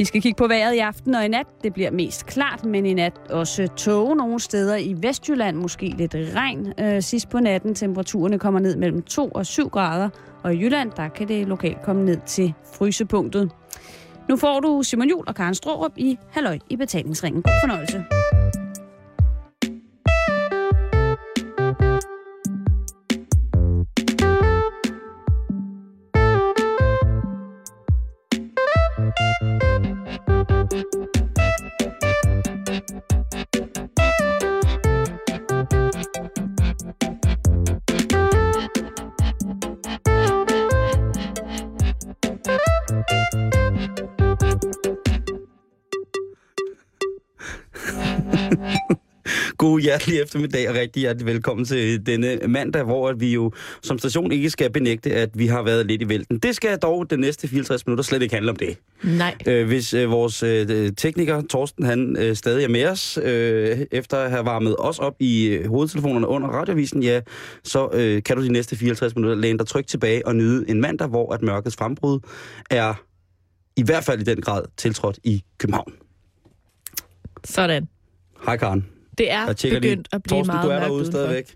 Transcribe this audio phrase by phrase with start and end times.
[0.00, 1.46] Vi skal kigge på vejret i aften og i nat.
[1.62, 5.56] Det bliver mest klart, men i nat også tåge nogle steder i Vestjylland.
[5.56, 7.74] Måske lidt regn øh, sidst på natten.
[7.74, 10.08] Temperaturerne kommer ned mellem 2 og 7 grader.
[10.42, 13.50] Og i Jylland, der kan det lokalt komme ned til frysepunktet.
[14.28, 17.42] Nu får du Simon Jul og Karen Strohrup i Halløj i betalingsringen.
[17.42, 18.19] God fornøjelse.
[49.70, 53.52] God hjertelig eftermiddag og rigtig hjertelig velkommen til denne mandag, hvor vi jo
[53.82, 56.38] som station ikke skal benægte, at vi har været lidt i vælten.
[56.38, 58.78] Det skal dog den næste 54 minutter slet ikke handle om det.
[59.02, 59.34] Nej.
[59.46, 64.16] Øh, hvis øh, vores øh, tekniker, Torsten, han øh, stadig er med os, øh, efter
[64.16, 67.20] at have varmet os op i øh, hovedtelefonerne under radiovisen, ja,
[67.64, 70.80] så øh, kan du de næste 54 minutter læne dig trygt tilbage og nyde en
[70.80, 72.20] mandag, hvor at mørkets frembrud
[72.70, 72.94] er
[73.76, 75.92] i hvert fald i den grad tiltrådt i København.
[77.44, 77.88] Sådan.
[78.46, 78.99] Hej Karen.
[79.20, 80.02] Det er begyndt lige.
[80.12, 81.54] at blive Torsten, meget du er derude stadigvæk.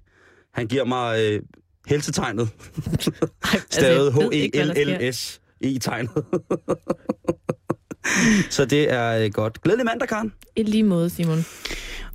[0.54, 1.42] Han giver mig øh,
[1.86, 2.48] helsetegnet.
[3.52, 4.30] Altså, Stavet der.
[4.30, 5.40] H-E-L-L-S.
[5.60, 6.10] E-tegnet.
[8.50, 9.62] Så det er øh, godt.
[9.62, 10.32] Glædelig mandag, Karen.
[10.56, 11.44] I lige måde, Simon.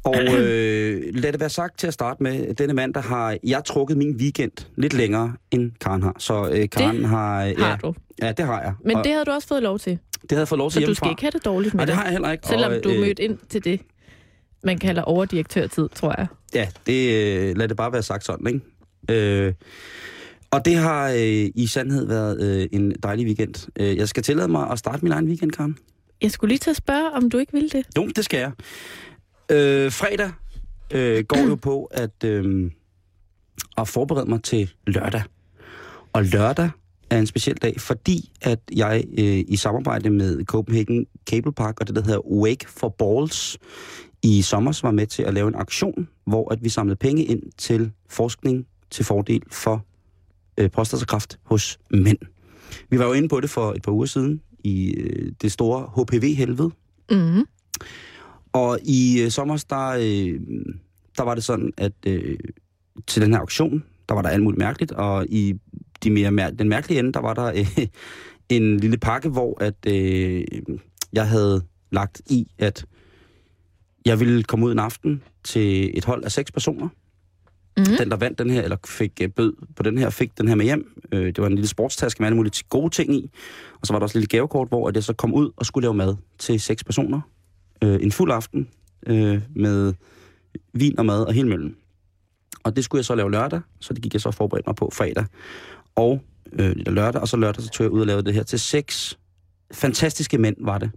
[0.04, 3.98] Og øh, lad det være sagt til at starte med, denne mandag har jeg trukket
[3.98, 6.16] min weekend lidt længere, end Karen har.
[6.20, 7.46] Så øh, Karen Det har...
[7.46, 7.94] øh, Har ja, du.
[8.22, 8.74] Ja, det har jeg.
[8.86, 9.92] Men og det havde du også fået lov til.
[10.22, 11.06] det havde jeg fået lov til Så du hjemmefra.
[11.06, 12.48] skal ikke have det dårligt med Nej, det har jeg heller ikke.
[12.48, 13.82] Selvom og, du øh, mødt ind til det,
[14.64, 16.28] man kalder overdirektørtid, tror jeg.
[16.54, 18.62] Ja, det, øh, lad det bare være sagt sådan, ikke?
[19.10, 19.54] Øh,
[20.52, 23.70] og det har øh, i sandhed været øh, en dejlig weekend.
[23.80, 25.78] Øh, jeg skal tillade mig at starte min egen weekend, Karen.
[26.22, 27.86] Jeg skulle lige til at spørge, om du ikke ville det.
[27.98, 28.52] Jo, det skal jeg.
[29.52, 30.32] Øh, fredag
[30.92, 32.72] øh, går jo på at, øh,
[33.78, 35.24] at forberede mig til lørdag.
[36.14, 36.70] Og lørdag
[37.10, 41.88] er en speciel dag, fordi at jeg øh, i samarbejde med Copenhagen Cable Park og
[41.88, 43.58] det, der hedder Wake for Balls,
[44.24, 47.44] i sommer var med til at lave en aktion, hvor at vi samlede penge ind
[47.58, 49.86] til forskning til fordel for
[50.58, 52.18] øh, prostatakræft hos mænd.
[52.90, 55.92] Vi var jo inde på det for et par uger siden i øh, det store
[55.96, 56.72] HPV-helvede,
[57.12, 57.46] Mm-hmm.
[58.54, 60.40] og i øh, sommer, der, øh,
[61.18, 62.38] der var det sådan, at øh,
[63.08, 65.54] til den her auktion, der var der alt muligt mærkeligt, og i
[66.04, 67.88] de mere mær- den mærkelige ende, der var der øh,
[68.50, 70.44] en lille pakke, hvor at øh,
[71.14, 72.86] jeg havde lagt i, at
[74.10, 76.88] jeg ville komme ud en aften til et hold af seks personer.
[77.78, 77.98] Mm-hmm.
[77.98, 80.56] Den, der vandt den her, eller fik øh, bød på den her, fik den her
[80.56, 81.02] med hjem.
[81.12, 83.32] Øh, det var en lille sportstaske med alle mulige gode ting i.
[83.82, 85.66] Og så var der også et lille gavekort, hvor at jeg så kom ud og
[85.66, 87.22] skulle lave mad til seks personer.
[87.84, 88.68] Øh, en fuld aften
[89.08, 89.94] øh, med
[90.74, 91.76] vin og mad og hele møllen.
[92.64, 94.90] Og det skulle jeg så lave lørdag, så det gik jeg så forberedt mig på
[94.94, 95.26] fredag.
[95.96, 96.22] Og
[96.54, 99.20] øh, lørdag, og så lørdag, så tog jeg ud og lavede det her til seks
[99.72, 100.92] fantastiske mænd, var det.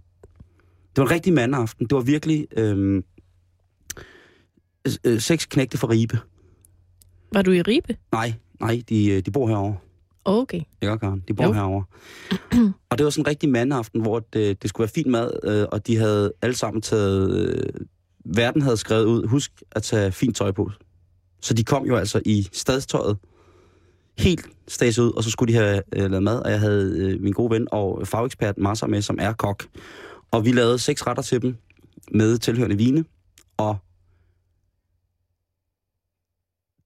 [0.95, 1.87] Det var en rigtig mandaften.
[1.87, 3.03] Det var virkelig øh,
[5.05, 6.19] øh, seks knægte fra Ribe.
[7.33, 7.97] Var du i Ribe?
[8.11, 9.77] Nej, nej, de, øh, de bor herovre.
[10.25, 10.61] Okay.
[10.81, 11.23] Ikke, Karen?
[11.27, 11.51] De bor Jo.
[11.53, 11.83] herovre.
[12.89, 15.65] og det var sådan en rigtig mandaften, hvor det, det skulle være fin mad, øh,
[15.71, 17.47] og de havde alle sammen taget...
[17.49, 17.85] Øh,
[18.25, 20.71] verden havde skrevet ud, husk at tage fint tøj på.
[21.41, 23.17] Så de kom jo altså i stadstøjet,
[24.17, 27.21] helt stads ud, og så skulle de have øh, lavet mad, og jeg havde øh,
[27.21, 29.65] min gode ven og fagekspert Marsa med, som er kok.
[30.33, 31.55] Og vi lavede seks retter til dem
[32.11, 33.05] med tilhørende vine,
[33.57, 33.77] og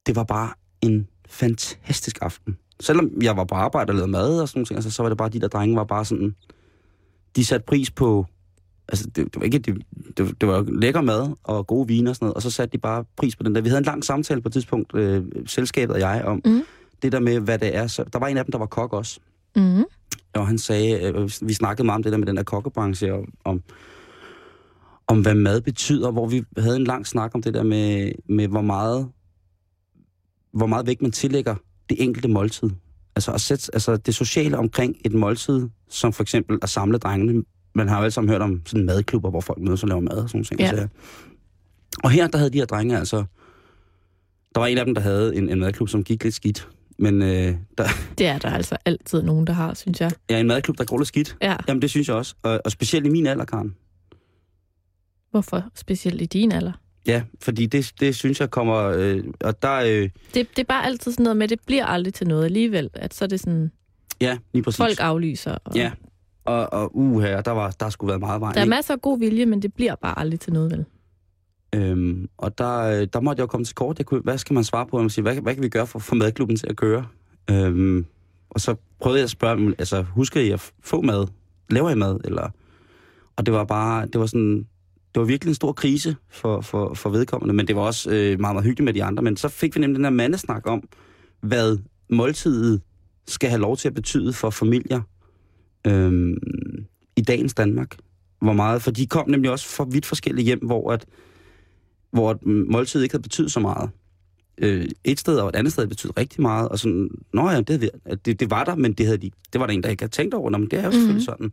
[0.08, 2.58] det var bare en fantastisk aften.
[2.80, 5.10] Selvom jeg var på arbejde og lavede mad og sådan nogle ting, altså, så var
[5.10, 6.36] det bare, de der drenge var bare sådan...
[7.36, 8.26] De satte pris på...
[8.90, 9.60] Altså, det, det var ikke...
[9.60, 9.82] Det,
[10.18, 12.78] det, det var lækker mad og gode viner og sådan noget, og så satte de
[12.78, 13.62] bare pris på den der.
[13.62, 16.64] Vi havde en lang samtale på et tidspunkt, øh, selskabet og jeg, om Mhm.
[17.02, 17.88] det der med, hvad det er.
[17.88, 19.20] Så, der var en af dem, der var kok også.
[19.56, 19.84] Mm-hmm.
[20.40, 23.26] Og han sagde, øh, vi snakkede meget om det der med den der kokkebranche, og
[23.44, 23.64] om,
[25.08, 28.48] om hvad mad betyder, hvor vi havde en lang snak om det der med, med
[28.48, 29.08] hvor meget
[30.54, 31.56] hvor meget vægt man tillægger
[31.90, 32.70] det enkelte måltid.
[33.16, 37.44] Altså, at sætte, altså det sociale omkring et måltid, som for eksempel at samle drengene.
[37.76, 40.18] Man har jo alle sammen hørt om sådan madklubber, hvor folk mødes og laver mad
[40.18, 40.78] og sådan noget.
[40.78, 40.88] Ja.
[42.04, 43.24] Og her, der havde de her drenge altså...
[44.56, 46.70] Der var en af dem, der havde en, en madklub, som gik lidt skidt.
[47.00, 47.84] Men øh, der
[48.18, 50.12] Det er der altså altid nogen, der har, synes jeg.
[50.30, 51.38] er en madklub, der går lidt skidt.
[51.42, 51.56] Ja.
[51.68, 52.36] Jamen, det synes jeg også.
[52.44, 53.76] Og, og specielt i min alder, Karen.
[55.32, 55.64] Hvorfor?
[55.76, 56.72] Specielt i din alder.
[57.08, 58.76] Ja, fordi det, det synes jeg kommer...
[58.84, 59.74] Øh, og der...
[59.74, 62.90] Øh, Det, det er bare altid sådan noget med, det bliver aldrig til noget alligevel.
[62.94, 63.72] At så er det sådan,
[64.22, 64.78] ja, lige præcis.
[64.78, 65.58] folk aflyser.
[65.66, 65.92] Og, Ja.
[66.46, 68.52] Og, og uha, der, var, der skulle været meget vej.
[68.52, 68.70] Der er ikke?
[68.70, 70.86] masser af god vilje, men det bliver bare aldrig til noget, vel?
[71.76, 73.98] Øhm, og der, øh, der måtte jeg jo komme til kort.
[73.98, 74.98] Jeg kunne, hvad skal man svare på?
[74.98, 77.06] Man siger, hvad, hvad kan vi gøre for at få madklubben til at køre?
[77.52, 78.06] Øhm,
[78.50, 81.28] og så prøvede jeg at spørge altså husker I at få mad?
[81.70, 82.20] Laver I mad?
[82.24, 82.50] Eller?
[83.36, 84.58] Og det var bare, det var sådan,
[85.14, 88.40] det var virkelig en stor krise for, for, for vedkommende, men det var også øh,
[88.40, 89.24] meget, meget hyggeligt med de andre.
[89.24, 90.90] Men så fik vi nemlig den her mandesnak om,
[91.42, 91.78] hvad
[92.10, 92.82] måltidet
[93.28, 95.02] skal have lov til at betyde for familier
[95.88, 96.38] øhm,
[97.16, 97.98] i dagens Danmark.
[98.42, 101.06] Hvor meget, for de kom nemlig også fra vidt forskellige hjem, hvor at,
[102.18, 103.90] hvor at måltidet ikke havde betydet så meget.
[104.58, 107.90] Øh, et sted og et andet sted betød rigtig meget, og sådan, nå ja, det,
[108.26, 110.12] det, det var der, men det, havde de, det var der en, der ikke havde
[110.12, 111.52] tænkt over, Nå, men det er jo selvfølgelig sådan.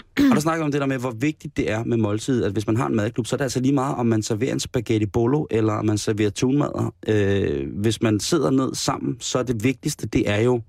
[0.00, 2.66] Og der snakker om det der med, hvor vigtigt det er med måltid, at hvis
[2.66, 5.06] man har en madklub, så er det altså lige meget, om man serverer en spaghetti
[5.06, 6.94] bolo, eller om man serverer tunmadder.
[7.08, 10.62] Øh, hvis man sidder ned sammen, så er det vigtigste, det er jo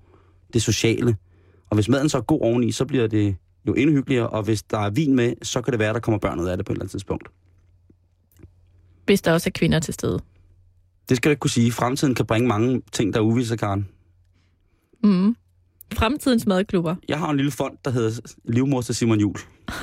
[0.52, 1.16] det sociale.
[1.70, 3.36] Og hvis maden så er god oveni, så bliver det
[3.66, 6.00] jo endnu hyggeligere, og hvis der er vin med, så kan det være, at der
[6.00, 7.28] kommer børn ud af det på et eller andet tidspunkt.
[9.10, 10.18] Hvis der også er kvinder til stede.
[11.08, 11.72] Det skal du ikke kunne sige.
[11.72, 13.88] Fremtiden kan bringe mange ting, der er uvisse, Karen.
[15.04, 15.36] Mm.
[15.92, 16.96] Fremtidens madklubber.
[17.08, 19.36] Jeg har en lille fond, der hedder Livmor til Simon Jul.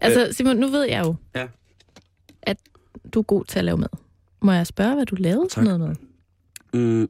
[0.00, 1.46] Altså, Simon, nu ved jeg jo, Ja.
[2.42, 2.56] at
[3.14, 3.88] du er god til at lave mad.
[4.42, 5.64] Må jeg spørge, hvad du lavede Tak.
[5.64, 5.94] noget mad?
[6.74, 7.08] Mm,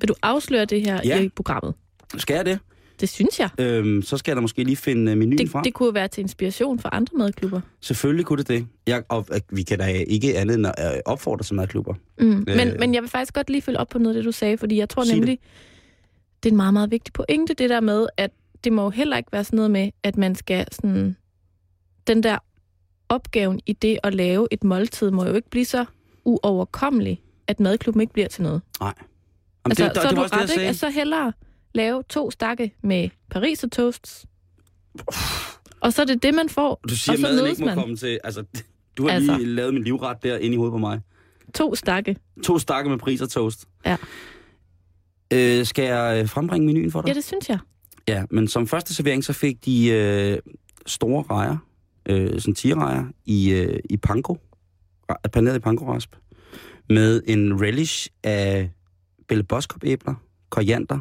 [0.00, 1.20] Vil du afsløre det her Ja.
[1.22, 1.74] i programmet?
[2.16, 2.58] skal jeg det?
[3.00, 3.48] Det synes jeg.
[3.58, 5.64] Øhm, så skal jeg da måske lige finde øh, menuen Det, frem.
[5.64, 7.60] det kunne være til inspiration for andre madklubber.
[7.80, 8.66] Selvfølgelig kunne det det.
[8.86, 11.94] Jeg, og, øh, vi kan da ikke andet end at øh, opfordre til madklubber.
[12.18, 12.26] Mm.
[12.26, 12.78] Men, Øh.
[12.78, 14.76] men jeg vil faktisk godt lige følge op på noget af det, du sagde, fordi
[14.76, 15.20] jeg tror Sig det.
[15.20, 15.38] nemlig,
[16.42, 18.30] det er en meget, meget vigtig pointe, det der med, at
[18.64, 21.16] det må jo heller ikke være sådan noget med, at man skal sådan...
[22.06, 22.38] Den der
[23.08, 25.84] opgaven i det at lave et måltid må jo ikke blive så
[26.24, 28.60] uoverkommelig, at madklubben ikke bliver til noget.
[28.80, 28.94] Jamen,
[29.64, 30.62] Altså, det, så er du det, ret, ikke?
[30.66, 31.32] Altså, så hellere
[31.74, 34.26] lave to stakke med Paris og toasts.
[35.80, 36.80] Og så er det det, man får.
[36.88, 37.74] Du siger, og så maden ikke må man.
[37.76, 38.20] komme til...
[38.24, 38.44] Altså,
[38.96, 39.36] du har Altså.
[39.36, 41.00] lige lavet min livret der inde i hovedet på mig.
[41.54, 42.16] To stakke.
[42.44, 43.68] To stakke med pris og toast.
[43.86, 43.96] Ja.
[45.32, 47.08] Øh, skal jeg øh, frembringe menuen for dig?
[47.08, 47.58] Ja, det synes jeg.
[48.08, 50.38] Ja, men som første servering, så fik de øh,
[50.86, 51.56] store rejer,
[52.06, 54.38] øh, sådan tigerrejer, i, øh, i panko,
[55.32, 56.10] paneret i panko-rasp,
[56.88, 58.70] med en relish af
[59.28, 60.14] Belle Boskop æbler,
[60.50, 60.98] koriander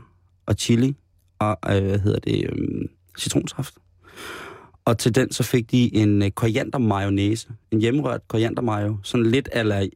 [0.50, 0.96] og chili,
[1.40, 2.86] og øh, hvad hedder det, øh,
[3.20, 3.74] citronsaft.
[4.86, 9.26] Og til den så fik de en øh, koriander mayonnaise, en hjemmerørt koriander mayo, sådan
[9.26, 9.88] lidt eller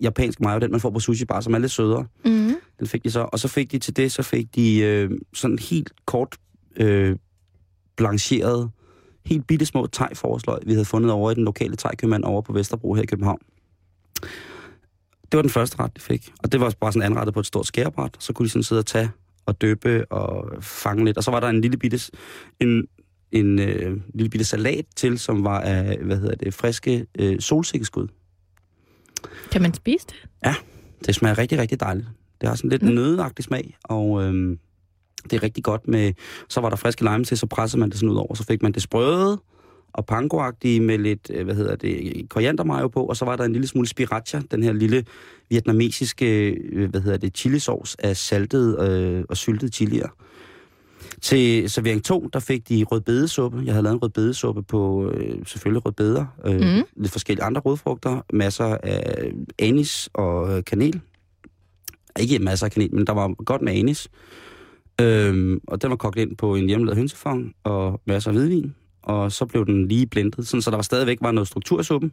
[0.00, 2.06] japansk mayo, den man får på sushi bar, som er lidt sødere.
[2.24, 2.54] Mm.
[2.78, 3.20] Den fik de så.
[3.20, 6.36] Og så fik de til det, så fik de øh, sådan helt kort
[6.76, 7.16] øh,
[7.96, 8.70] blancheret,
[9.26, 12.94] helt bitte små tegforsløg, vi havde fundet over i den lokale tegkøbmand over på Vesterbro
[12.94, 13.38] her i København.
[15.32, 16.32] Det var den første ret, de fik.
[16.42, 18.16] Og det var bare sådan anrettet på et stort skærebræt.
[18.18, 19.10] Så kunne de sådan sidde og tage
[19.48, 21.16] og døbe og fange lidt.
[21.16, 22.00] Og så var der en lille bitte,
[22.60, 22.86] en,
[23.32, 28.08] en øh, lille bitte salat til, som var af, hvad hedder det, friske øh, solsikkeskud.
[29.52, 30.14] Kan man spise det?
[31.06, 32.08] Det smager rigtig, rigtig dejligt.
[32.40, 32.88] Det har sådan lidt Mm.
[32.88, 34.58] nødagtig smag, og øhm,
[35.24, 36.12] det er rigtig godt med...
[36.48, 38.62] Så var der friske lime til, så pressede man det sådan ud over, så fik
[38.62, 39.40] man det sprøde
[39.92, 43.52] og pankoagtige med lidt, øh, hvad hedder det, koriandermayo på, og så var der en
[43.52, 45.04] lille smule sriracha, den her lille
[45.50, 50.08] vietnamesiske, øh, hvad hedder det, chilisauce af saltet øh, og syltet chilier.
[51.22, 53.62] Til servering 2, der fik de rødbedesuppe.
[53.64, 56.82] Jeg havde lavet en rødbedesuppe på øh, selvfølgelig rødbeder, øh, mm.
[56.96, 61.00] lidt forskellige andre rødfrugter, masser af anis og øh, kanel.
[62.20, 64.08] Ikke masser af kanel, men der var godt med anis.
[65.00, 68.74] Øhm, og den var kogt ind på en hjemmelavet hønsefong og masser af hvidvin.
[69.08, 71.84] Og så blev den lige blendet, sådan, så der var stadigvæk var noget struktur i
[71.84, 72.12] suppen.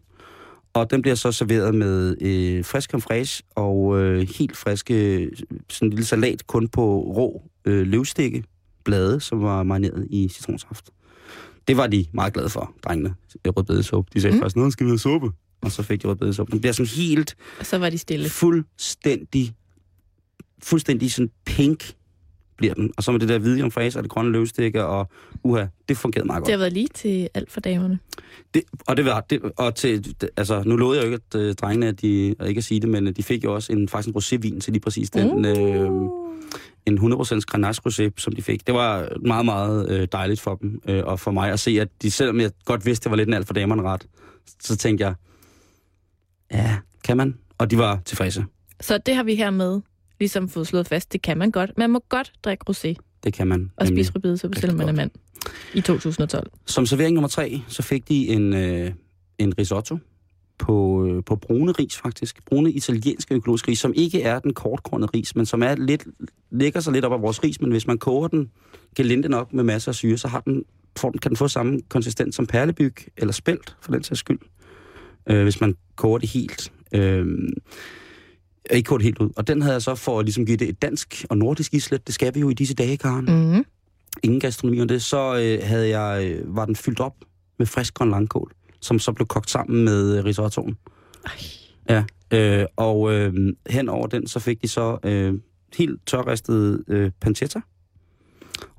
[0.74, 5.30] Og den bliver så serveret med øh, frisk fraiche og øh, helt friske,
[5.70, 8.44] sådan en lille salat kun på rå øh, løvstikke
[8.84, 10.90] blade, som var marineret i citronsaft.
[11.68, 13.16] Det var de meget glade for, drengene.
[13.46, 14.12] Rødbedesuppe.
[14.14, 14.42] De sagde mm.
[14.42, 15.32] først, nu skal vi have suppe.
[15.62, 16.52] Og så fik de rødbedesuppe.
[16.52, 18.30] Den bliver sådan helt Og så var de stille.
[18.30, 19.54] fuldstændig,
[20.64, 21.96] fuldstændig sådan pink
[22.58, 22.92] bliver den.
[22.98, 25.10] Og så med det der hvide jomfræs og det grønne løvstikke, og
[25.44, 26.62] uha, det fungerede meget Det har godt.
[26.62, 28.00] været lige til alt for damerne.
[28.54, 31.54] Det, og det var, det, og til, altså, nu lovede jeg jo ikke, at øh,
[31.56, 34.16] drengene, at de, ikke at sige det, men øh, de fik jo også en, faktisk
[34.16, 35.46] en rosévin til lige præcis den, Uh.
[35.46, 36.10] øh,
[36.86, 38.68] en 100% Grenache Rosé, som de fik.
[38.68, 41.88] Det var meget, meget øh, dejligt for dem, øh, og for mig at se, at
[42.02, 44.08] de, selvom jeg godt vidste, det var lidt en alt for damerne ret,
[44.62, 45.14] så tænkte jeg,
[46.52, 47.36] ja, kan man?
[47.58, 48.46] Og de var tilfredse.
[48.82, 49.82] Så det har vi hermed
[50.20, 51.14] ligesom fået slået fast.
[51.14, 51.78] Det kan man godt.
[51.78, 52.94] Man må godt drikke rosé
[53.24, 53.72] Det kan man.
[53.78, 55.12] og spise rødbedesuppe, rigtig selvom man er mand.
[55.74, 56.52] I 2012.
[56.66, 58.92] Som servering nummer tre, så fik de en, øh,
[59.38, 59.98] en risotto
[60.58, 62.46] på, øh, på brune ris faktisk.
[62.46, 66.08] Brune italienske økologiske ris, som ikke er den kortkornede ris, men som er lidt,
[66.52, 68.52] lægger sig lidt op af vores ris, men hvis man koger den
[68.96, 70.64] gelinde nok med masser af syre, så har den,
[70.98, 74.40] får kan den få samme konsistens som perlebyg eller spelt, for den sags skyld.
[75.30, 76.72] Øh, hvis man koger det helt.
[76.92, 77.26] Øh,
[78.72, 79.30] ikke koger det helt ud.
[79.36, 82.08] Og den havde jeg så for at ligesom give det et dansk og nordisk islet.
[82.08, 83.26] Det skal vi jo i disse dage, Karen.
[83.26, 83.66] Mm.
[84.24, 85.04] Ingen gastronomi om det.
[85.04, 87.16] Så øh, havde jeg, øh, var den fyldt op
[87.60, 90.78] med frisk grøn langkål, som så blev kogt sammen med øh, risottoen.
[91.90, 93.34] Ja, øh, og øh,
[93.70, 95.34] hen over den, så fik de så øh,
[95.78, 97.60] helt tørristet øh, pancetta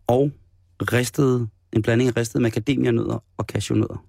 [0.07, 0.33] og
[0.81, 4.05] ristet, en blanding af ristede macadamianødder og cashewnødder.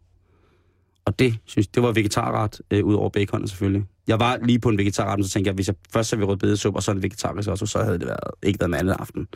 [1.08, 3.86] Og det, synes det var vegetarret, øh, ud over baconet selvfølgelig.
[4.08, 6.84] Jeg var lige på en vegetarret, så tænkte jeg, hvis jeg først serverer rødbedesuppe, og
[6.84, 9.28] så en vegetarisk også, så havde det været, ikke været med andet aften.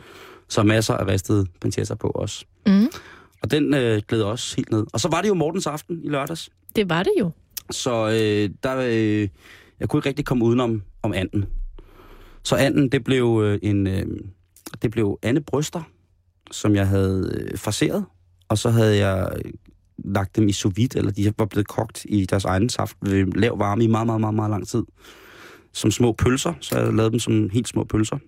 [0.48, 2.44] Så masser af ristede pancetta på også.
[2.66, 2.86] Mm.
[3.42, 4.86] Og den øh, glæder også helt ned.
[4.92, 6.50] Og så var det jo Mortens aften i lørdags.
[6.76, 7.30] Det var det jo.
[7.70, 9.28] Så øh, der, øh,
[9.80, 11.44] jeg kunne ikke rigtig komme udenom om anden.
[12.42, 14.06] Så anden, det blev øh, en, øh,
[14.82, 15.82] det blev Anne Bryster,
[16.50, 18.04] som jeg havde øh, fraseret.
[18.48, 19.52] Og så havde jeg øh,
[20.04, 23.26] lagt dem i sous vide, eller de var blevet kogt i deres egen saft ved
[23.26, 24.82] lav varme i meget, meget, meget, meget lang tid.
[25.72, 28.18] Som små pølser, så jeg lavede dem som helt små pølser.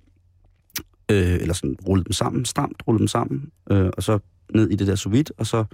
[1.10, 4.18] Øh, eller sådan rullede dem sammen, stramt rullede dem sammen, øh, og så
[4.54, 5.64] ned i det der sous vide, og så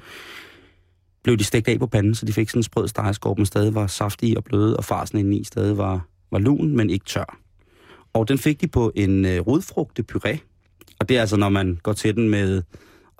[1.23, 3.75] blev de stegt af på panden, så de fik sådan en sprød stegeskorp, men stadig
[3.75, 7.39] var saftige og bløde, og farsen indeni stadig var, var lun, men ikke tør.
[8.13, 10.39] Og den fik de på en øh, rodfrugtepuré,
[11.01, 12.63] og det er altså, når man går til den med,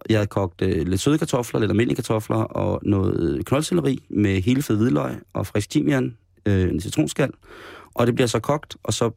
[0.09, 4.63] jeg havde kogt øh, lidt søde kartofler, lidt almindelige kartofler, og noget knoldselleri med hele
[4.63, 6.17] fed hvidløg og frisk timian,
[6.47, 7.31] øh, en citronskal,
[7.95, 9.11] og det bliver så kogt, og så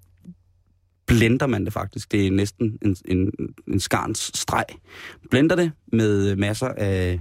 [1.06, 2.12] blender man det faktisk.
[2.12, 3.32] Det er næsten en, en,
[3.68, 4.66] en skarns streg.
[5.30, 7.20] Blender det med masser af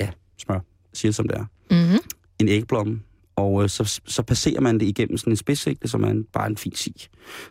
[0.00, 0.60] ja, smør,
[0.92, 1.44] siger som det er.
[1.70, 1.98] Mm-hmm.
[2.38, 3.00] En ægblomme,
[3.36, 6.46] og øh, så, så passerer man det igennem sådan en spidssigte, som er en, bare
[6.46, 6.94] en fin sig.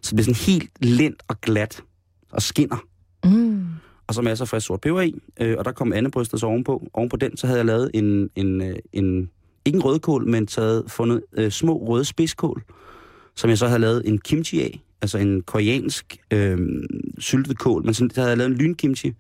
[0.02, 1.84] Så det bliver sådan helt lent og glat
[2.32, 2.89] og skinner.
[4.10, 6.88] Og så masser af frisk sort peber i, øh, og der kom andebrystet så ovenpå.
[6.94, 9.30] Ovenpå den, så havde jeg lavet en, en, øh, en
[9.66, 12.64] ikke en rødkål, men taget, fundet øh, små røde spidskål,
[13.36, 16.60] som jeg så havde lavet en kimchi af, altså en koreansk øh,
[17.20, 19.14] syltet kål, men sådan, der havde jeg lavet en lynkimchi,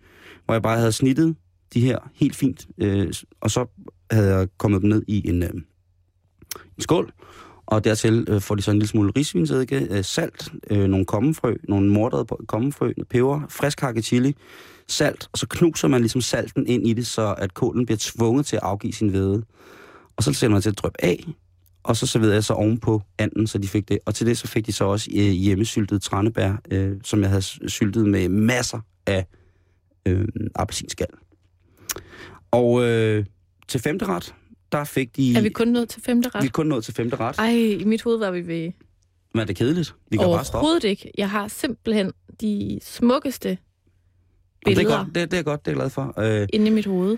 [0.45, 1.35] hvor jeg bare havde snittet
[1.73, 3.65] de her helt fint, øh, og så
[4.11, 5.49] havde jeg kommet dem ned i en, øh,
[6.53, 7.11] en skål,
[7.65, 11.55] og dertil øh, får de så en lille smule risvinsedike, øh, salt, øh, nogle kommefrø,
[11.63, 14.35] nogle mordrede kommefrø, peber, frisk hakket chili,
[14.91, 18.45] salt, og så knuser man ligesom salten ind i det, så at kålen bliver tvunget
[18.45, 19.43] til at afgive sin hvede.
[20.17, 21.25] Og så sætter man til at dryppe af,
[21.83, 23.99] og så serverede jeg så ovenpå anden, så de fik det.
[24.05, 27.41] Og til det så fik de så også øh, hjemmesyltet tranebær, øh, som jeg havde
[27.69, 29.25] syltet med masser af
[30.05, 31.07] øh, appelsinskal.
[32.51, 33.25] Og øh,
[33.67, 34.35] til femte ret,
[34.71, 35.35] der fik de...
[35.35, 36.41] Er vi kun nået til femte ret?
[36.41, 37.35] Vi er kun nået til femte ret.
[37.37, 38.71] Ej, i mit hoved var vi ved...
[39.33, 39.95] Men er det kedeligt?
[40.11, 40.57] Vi kan bare stoppe.
[40.57, 41.11] Overhovedet ikke.
[41.17, 43.57] Jeg har simpelthen de smukkeste
[44.65, 46.13] Jamen, det, er billeder godt, det, det er godt, det er jeg glad for.
[46.41, 47.17] Øh, inde i mit hoved.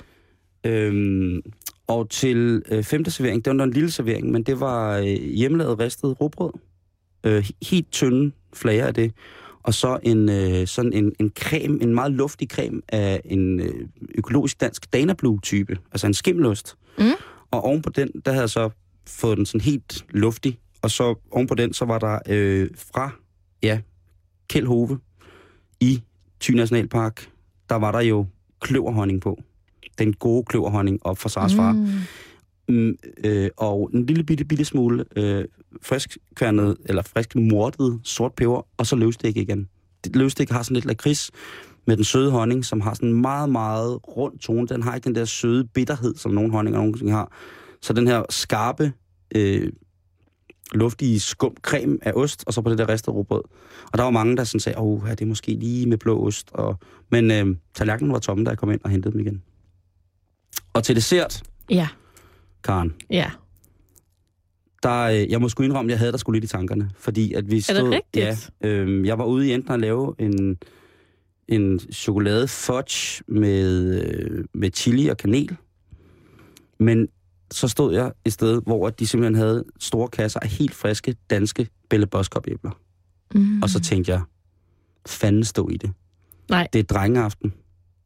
[0.63, 1.41] Øhm,
[1.87, 5.79] og til øh, femte servering, det var en lille servering, men det var øh, hjemmelavet
[5.79, 6.51] ristet råbrød.
[7.23, 9.13] Øh, helt tynde flager af det.
[9.63, 13.87] Og så en, øh, sådan en, en creme, en meget luftig creme af en øh,
[14.15, 15.77] økologisk dansk Dana Blue-type.
[15.91, 16.75] Altså en skimmelost.
[16.97, 17.05] Mm.
[17.51, 18.69] Og oven på den, der havde jeg så
[19.07, 20.59] fået den sådan helt luftig.
[20.81, 23.11] Og så oven på den, så var der øh, fra,
[23.63, 23.79] ja,
[24.49, 24.99] Kjeld Hove
[25.79, 26.01] i
[26.41, 27.29] Thy Nationalpark,
[27.69, 28.25] der var der jo
[28.59, 29.41] kløverhonning på.
[29.99, 31.71] Den gode kløverhonning op fra Sars far.
[31.71, 31.87] Mm.
[32.67, 35.45] Mm, øh, og en lille bitte, bitte smule øh,
[35.81, 39.67] frisk kværnet, eller frisk mortet sort peber, og så løvstik igen.
[40.03, 41.31] Det løvstik har sådan lidt lakrids
[41.87, 44.67] med den søde honning, som har sådan en meget, meget rund tone.
[44.67, 47.31] Den har ikke den der søde bitterhed, som nogle honninger nogensinde har.
[47.81, 48.93] Så den her skarpe,
[49.35, 49.71] øh,
[50.71, 53.41] luftige skum creme af ost, og så på det der ristede rugbrød.
[53.91, 56.49] Og der var mange, der sådan sagde, åh, er det måske lige med blå ost?
[56.53, 59.43] Og, men øh, tallerkenen var tomme, da jeg kom ind og hentede dem igen.
[60.73, 61.87] Og til dessert, Ja,
[62.63, 63.31] Karen, ja.
[64.83, 66.89] der, øh, jeg må sgu indrømme, at jeg havde der skulle lidt i tankerne.
[66.97, 67.89] Fordi at vi det stod...
[67.89, 68.51] rigtigt?
[68.61, 70.57] Ja, øh, jeg var ude i enten at lave en,
[71.47, 75.57] en chokolade fudge med, øh, med chili og kanel.
[76.79, 77.07] Men
[77.51, 81.67] så stod jeg et sted, hvor de simpelthen havde store kasser af helt friske danske
[81.89, 82.71] Belle Boskop æbler.
[83.35, 83.61] Mm.
[83.61, 84.21] Og så tænkte jeg,
[85.07, 85.91] fanden stå i det.
[86.49, 86.67] Nej.
[86.73, 87.53] Det er drengeaften.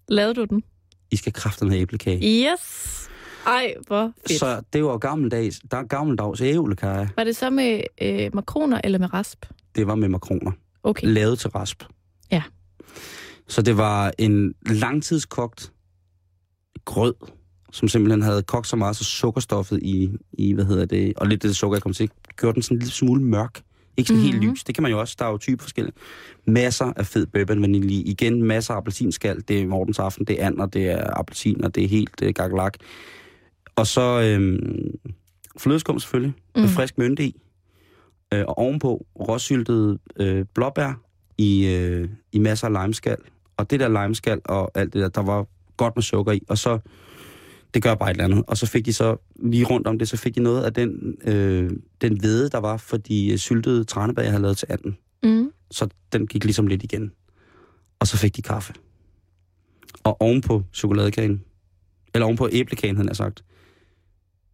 [0.07, 0.63] Lavede du den?
[1.11, 2.47] I skal kræfte have æblekage.
[2.51, 3.09] Yes!
[3.47, 4.39] Ej, hvor fedt.
[4.39, 7.09] Så det var gammeldags, der er gammeldags æblekage.
[7.15, 9.45] Var det så med øh, makroner eller med rasp?
[9.75, 10.51] Det var med makroner.
[10.83, 11.07] Okay.
[11.07, 11.83] lavet til rasp.
[12.31, 12.43] Ja.
[13.47, 15.73] Så det var en langtidskogt
[16.85, 17.13] grød,
[17.75, 21.43] som simpelthen havde kogt så meget, så sukkerstoffet i, i hvad hedder det, og lidt
[21.43, 23.61] af det sukker, jeg kom til, gjorde den sådan en lille smule mørk.
[23.97, 24.31] Ikke sådan mm-hmm.
[24.31, 24.51] helt Mhm.
[24.53, 24.63] lys.
[24.63, 25.15] Det kan man jo også.
[25.19, 25.95] Der er jo typer forskellige.
[26.47, 28.01] Masser af fed bourbon vanilje.
[28.01, 29.43] Igen, masser af appelsinskal.
[29.47, 32.21] Det er morgens aften, det er and, og det er appelsin, og det er helt
[32.23, 32.73] øh, gagalak.
[33.75, 34.91] Og så øhm,
[35.57, 36.61] flødeskum selvfølgelig, mm.
[36.61, 36.73] med Mm.
[36.75, 37.41] frisk mynte i.
[38.33, 41.01] Øh, og ovenpå råsyltet øh, blåbær
[41.37, 43.17] i, øh, i masser af limeskal.
[43.57, 45.45] Og det der limeskal og alt det der, der var
[45.77, 46.41] godt med sukker i.
[46.49, 46.79] Og så,
[47.73, 48.43] det gør bare et eller andet.
[48.47, 51.17] Og så fik de så, lige rundt om det, så fik de noget af den,
[51.23, 54.97] øh, den hvede, der var for de øh, syltede tranebær, jeg havde lavet til anden.
[55.23, 55.51] Mm.
[55.71, 57.11] Så den gik ligesom lidt igen.
[57.99, 58.73] Og så fik de kaffe.
[60.03, 61.43] Og ovenpå chokoladekagen,
[62.13, 63.43] eller ovenpå æblekagen, havde jeg sagt,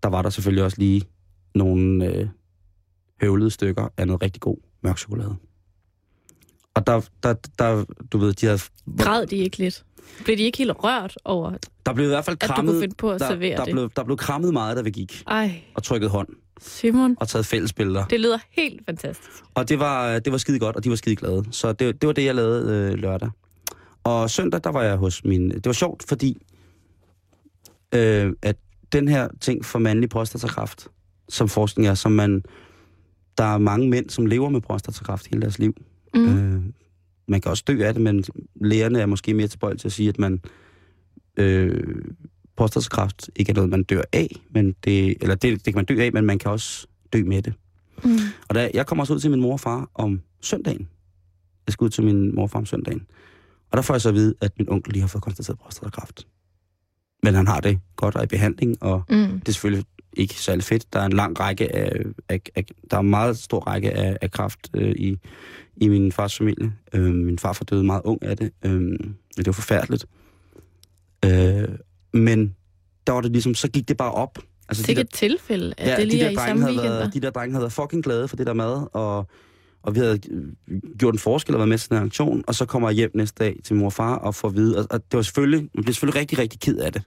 [0.04, 1.02] der var der selvfølgelig også lige
[1.56, 2.28] nogle øh,
[3.22, 5.36] høvlede stykker af noget rigtig god mørk chokolade.
[6.76, 8.60] Og der, der, der, du ved, de havde,
[9.00, 9.86] Græd de ikke lidt?
[10.24, 11.54] Blev de ikke helt rørt over,
[11.86, 13.66] der blev i hvert fald at du krammet, kunne finde på at der, servere der,
[13.66, 13.74] det?
[13.74, 16.28] blev, der blev krammet meget, da vi gik Ej, og trykket hånd
[16.62, 18.06] Simon, og taget fælles billeder.
[18.06, 19.44] det lyder helt fantastisk.
[19.54, 21.46] Og det var, det var skide godt, og de var skide glade.
[21.52, 23.30] Så det, det var det, jeg lavede øh, lørdag.
[24.04, 25.50] Og søndag, der var jeg hos min...
[25.50, 26.38] Det var sjovt, fordi
[27.96, 28.56] øh, at
[28.92, 30.88] den her ting for mandlig prostatakræft,
[31.30, 32.44] som forskning er, som man...
[33.38, 35.76] Der er mange mænd, som lever med prostatakræft hele deres liv.
[36.16, 36.56] Mm.
[36.56, 36.62] Øh,
[37.28, 38.24] man kan også dø af det, men
[38.56, 40.42] lægerne er måske mere tilbøjelige til at sige, at man...
[41.38, 41.84] Øh,
[42.56, 46.02] prostatakræft ikke er noget, man dør af, men det, eller det, det kan man dø
[46.02, 47.54] af, men man kan også dø med det.
[48.04, 48.18] Mm.
[48.50, 50.88] Og da, jeg kommer også ud til min mor og far om søndagen.
[51.68, 53.06] Jeg skal ud til min mor og far om søndagen.
[53.72, 56.28] Og der får jeg så at vide, at min onkel lige har fået konstateret prostatakræft.
[57.24, 59.16] Men han har det godt og i behandling, og Mm.
[59.40, 60.94] det er selvfølgelig ikke særlig fedt.
[60.94, 61.92] Der er en lang række af,
[62.30, 65.18] af, af der er en meget stor række af, af kræft øh, i,
[65.78, 66.74] i min fars familie.
[66.94, 68.52] Øh, min farfar døde meget ung af det.
[68.66, 68.92] Øh,
[69.38, 70.06] det var forfærdeligt.
[71.26, 71.68] Øh,
[72.14, 72.56] men
[73.08, 74.40] der var det ligesom, så gik det bare op.
[74.70, 76.66] Altså, de Sikkert der- et tilfælde, at Ja, det lige de er der i samme
[76.66, 76.82] weekend.
[76.88, 79.28] været, de der drenge havde været fucking glade for det der mad, og,
[79.84, 82.56] og vi havde øh, gjort en forskel og været med til den her aktion, og
[82.56, 84.88] så kommer jeg hjem næste dag til mor og far og får at vide, og,
[84.90, 87.02] og det var selvfølgelig, man bliver selvfølgelig rigtig, rigtig ked af det.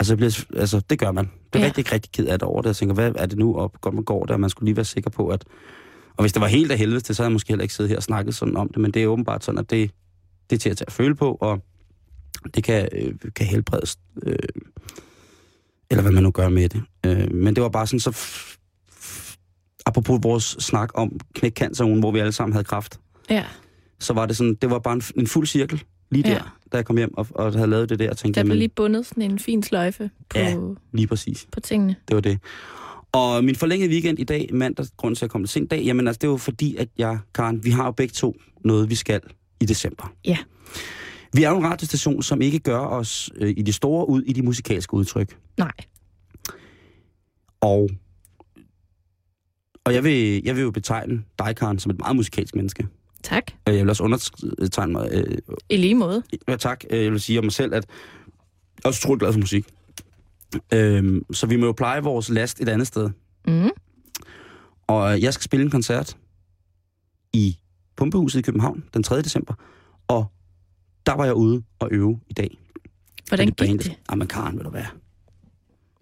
[0.00, 1.24] Altså, jeg bliver, altså det gør man.
[1.52, 1.66] Det er Ja.
[1.66, 2.68] rigtig, rigtig ked af det over det.
[2.68, 3.80] Jeg tænker, hvad er det nu op?
[3.80, 5.44] Godt man går der, man skulle lige være sikker på, at...
[6.16, 7.88] Og hvis det var helt af helvede til, så havde jeg måske heller ikke siddet
[7.90, 9.90] her og snakket sådan om det, men det er åbenbart sådan, at det,
[10.50, 11.62] det er til at tage at føle på, og
[12.54, 13.98] det kan, øh, kan helbredes.
[14.22, 14.36] Øh,
[15.90, 16.82] eller hvad man nu gør med det.
[17.06, 18.10] Øh, men det var bare sådan så...
[18.10, 18.56] F-
[18.90, 19.36] f-
[19.86, 23.44] apropos vores snak om knækcancerugen, hvor vi alle sammen havde kraft, Ja,
[24.00, 26.40] så var det sådan, det var bare en, en fuld cirkel lige der, Ja.
[26.72, 28.68] da jeg kom hjem og, og havde lavet det der, tænkte, der blev jamen, lige
[28.68, 30.56] bundet sådan en fin sløjfe på, Ja.
[30.92, 31.96] lige præcis, på tingene.
[32.08, 32.38] det var det.
[33.12, 35.82] Og min forlængede weekend i dag, mandag, grund til at jeg kom til sent dag,
[35.84, 38.94] jamen altså, det var fordi, at jeg, Karen, vi har jo begge to noget, vi
[38.94, 39.20] skal
[39.60, 40.12] i december.
[40.24, 40.38] Ja.
[41.34, 44.32] Vi er jo en radiostation, som ikke gør os øh, i det store ud i
[44.32, 45.38] de musikalske udtryk.
[45.58, 45.72] Nej.
[47.60, 47.90] Og,
[49.84, 52.86] og jeg, vil, jeg vil jo betegne dig, Karen, som et meget musikalsk menneske.
[53.22, 53.44] Tak.
[53.66, 55.08] Og jeg vil også undertegne mig...
[55.12, 56.22] Øh, I lige måde.
[56.48, 56.84] ja, tak.
[56.90, 57.86] Øh, Jeg vil sige om mig selv, at
[58.76, 59.66] jeg er også utrolig glad for musik.
[60.72, 63.10] Øhm, så vi må jo pleje vores last et andet sted.
[63.46, 63.70] Mm.
[64.86, 66.16] Og øh, jeg skal spille en koncert
[67.32, 67.58] i
[67.96, 69.22] Pumpehuset i København den 3.
[69.22, 69.54] december.
[70.08, 70.26] Og
[71.06, 72.58] der var jeg ude og øve i dag.
[73.28, 73.98] Hvordan med gik det?
[74.10, 74.86] Jamen, Karen, vil du være.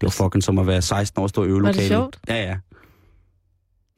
[0.01, 1.77] Det var fucking som at være 16 år og stå i øvelokale.
[1.77, 2.19] Var det sjovt?
[2.29, 2.57] Ja, ja.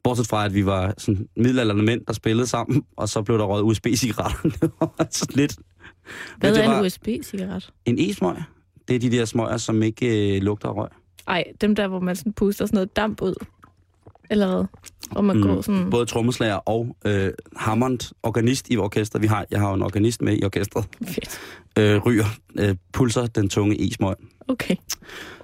[0.09, 3.44] Bortset fra, at vi var sådan middelalderne mænd, der spillede sammen, og så blev der
[3.44, 4.49] røget USB-cigaretter.
[4.61, 5.57] det var sådan lidt...
[6.38, 7.71] Hvad Men det er en USB-cigaret?
[7.85, 8.37] En e-smøg.
[8.88, 10.88] Det er de der smøger, som ikke øh, lugter af røg.
[11.27, 13.35] Ej, dem der, hvor man sådan puster sådan noget damp ud.
[14.31, 14.64] Eller hvad?
[15.11, 15.42] Og man mm.
[15.42, 15.90] går sådan...
[15.90, 19.18] Både trommeslager og øh, Hammond, organist i orkester.
[19.18, 20.85] Vi har, jeg har jo en organist med i orkestret.
[21.05, 21.38] Fedt.
[21.79, 22.27] Øh, ryger,
[22.59, 24.14] øh, pulser den tunge e-smøg.
[24.49, 24.77] Okay.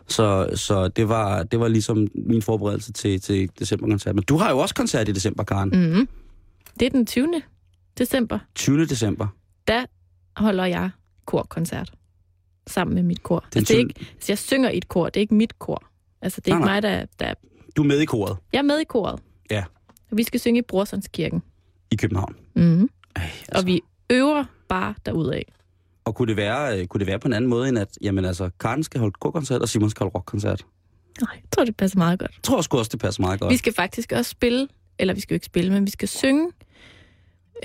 [0.09, 4.15] Så, så det, var, det var ligesom min forberedelse til, til decemberkoncert.
[4.15, 5.69] Men du har jo også koncert i december, Karen.
[5.69, 5.99] Mm.
[5.99, 6.09] Mm.
[6.81, 7.43] Det er den 20.
[7.99, 8.39] december.
[8.55, 8.87] 20.
[8.87, 9.27] december.
[9.69, 9.85] Der
[10.37, 10.91] holder jeg
[11.25, 11.93] korkoncert.
[12.67, 13.39] Sammen med mit kor.
[13.55, 13.89] Den altså, det er 20.
[13.89, 15.83] ikke, altså, jeg synger i et kor, det er ikke mit kor.
[16.23, 17.35] Altså, det er Nej, ikke mig, der, der...
[17.77, 19.21] Du er med i koret Jeg er med i koret.
[19.51, 19.65] Ja.
[20.11, 21.43] Og vi skal synge i Brorsonskirken.
[21.91, 22.37] i København.
[22.55, 22.63] Mm.
[23.17, 23.61] Ej, Altså.
[23.63, 25.43] Og vi øver bare derudad.
[26.05, 28.25] Og kunne, det være, øh, kunne det være på en anden måde, end at jamen,
[28.25, 30.67] altså, Karen skal holde korkoncert, og Simon skal holde rockkoncert?
[31.21, 32.31] Nej, jeg tror, det passer meget godt.
[32.31, 33.51] Jeg tror også, det passer meget godt.
[33.51, 36.51] Vi skal faktisk også spille, eller vi skal jo ikke spille, men vi skal synge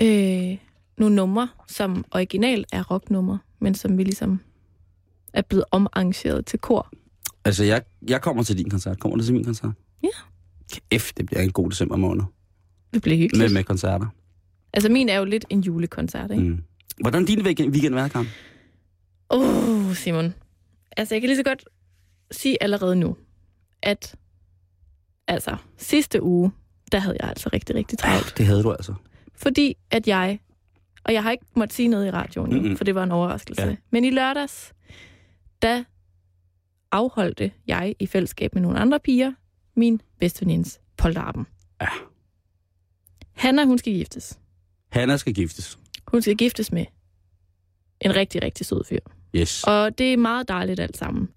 [0.02, 0.56] øh,
[0.98, 4.40] nogle numre, som originalt er rocknumre, men som vi ligesom
[5.32, 6.92] er blevet omarrangeret til kor.
[7.44, 9.00] Altså, jeg, jeg kommer til din koncert.
[9.00, 9.72] Kommer du til min koncert?
[10.02, 10.08] Ja.
[10.90, 12.24] Kæft, det bliver en god december måned.
[12.94, 13.42] Det bliver hyggeligt.
[13.42, 14.06] Med, med koncerter.
[14.72, 16.42] Altså min er jo lidt en julekoncert, ikke?
[16.42, 16.62] Mm.
[17.00, 18.28] Hvordan din weekend, været, Karen?
[19.30, 20.34] Åh, oh, Simon.
[20.96, 21.64] Altså jeg kan lige så godt
[22.30, 23.16] sige allerede nu,
[23.82, 24.14] at
[25.28, 26.52] altså sidste uge,
[26.92, 28.34] der havde jeg altså rigtig, rigtig travlt.
[28.38, 28.94] Det havde du altså.
[29.34, 30.38] Fordi at jeg,
[31.04, 32.76] og jeg har ikke måttet sige noget i radioen, mm Mm-mm.
[32.76, 33.76] for det var en overraskelse, Ja.
[33.90, 34.72] men i lørdags,
[35.62, 35.84] der
[36.92, 39.32] afholdte jeg i fællesskab med nogle andre piger
[39.76, 41.46] min bedste venindes polterappen.
[41.80, 41.88] Ja.
[43.32, 44.38] Hanna, hun skal giftes.
[44.92, 45.78] Hanna skal giftes.
[46.10, 46.84] Hun skal giftes med
[48.00, 48.98] en rigtig, rigtig sød fyr.
[49.34, 49.64] Yes.
[49.64, 51.28] Og det er meget dejligt alt sammen.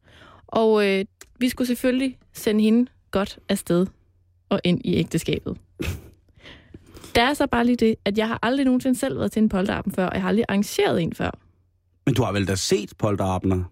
[0.47, 1.05] Og øh,
[1.39, 3.85] vi skulle selvfølgelig sende hende godt afsted
[4.49, 5.57] og ind i ægteskabet.
[7.15, 9.49] Der er så bare lige det, at jeg har aldrig nogensinde selv været til en
[9.49, 11.31] polterappen før, og jeg har aldrig arrangeret en før.
[12.05, 13.63] Men du har vel da set polterabner?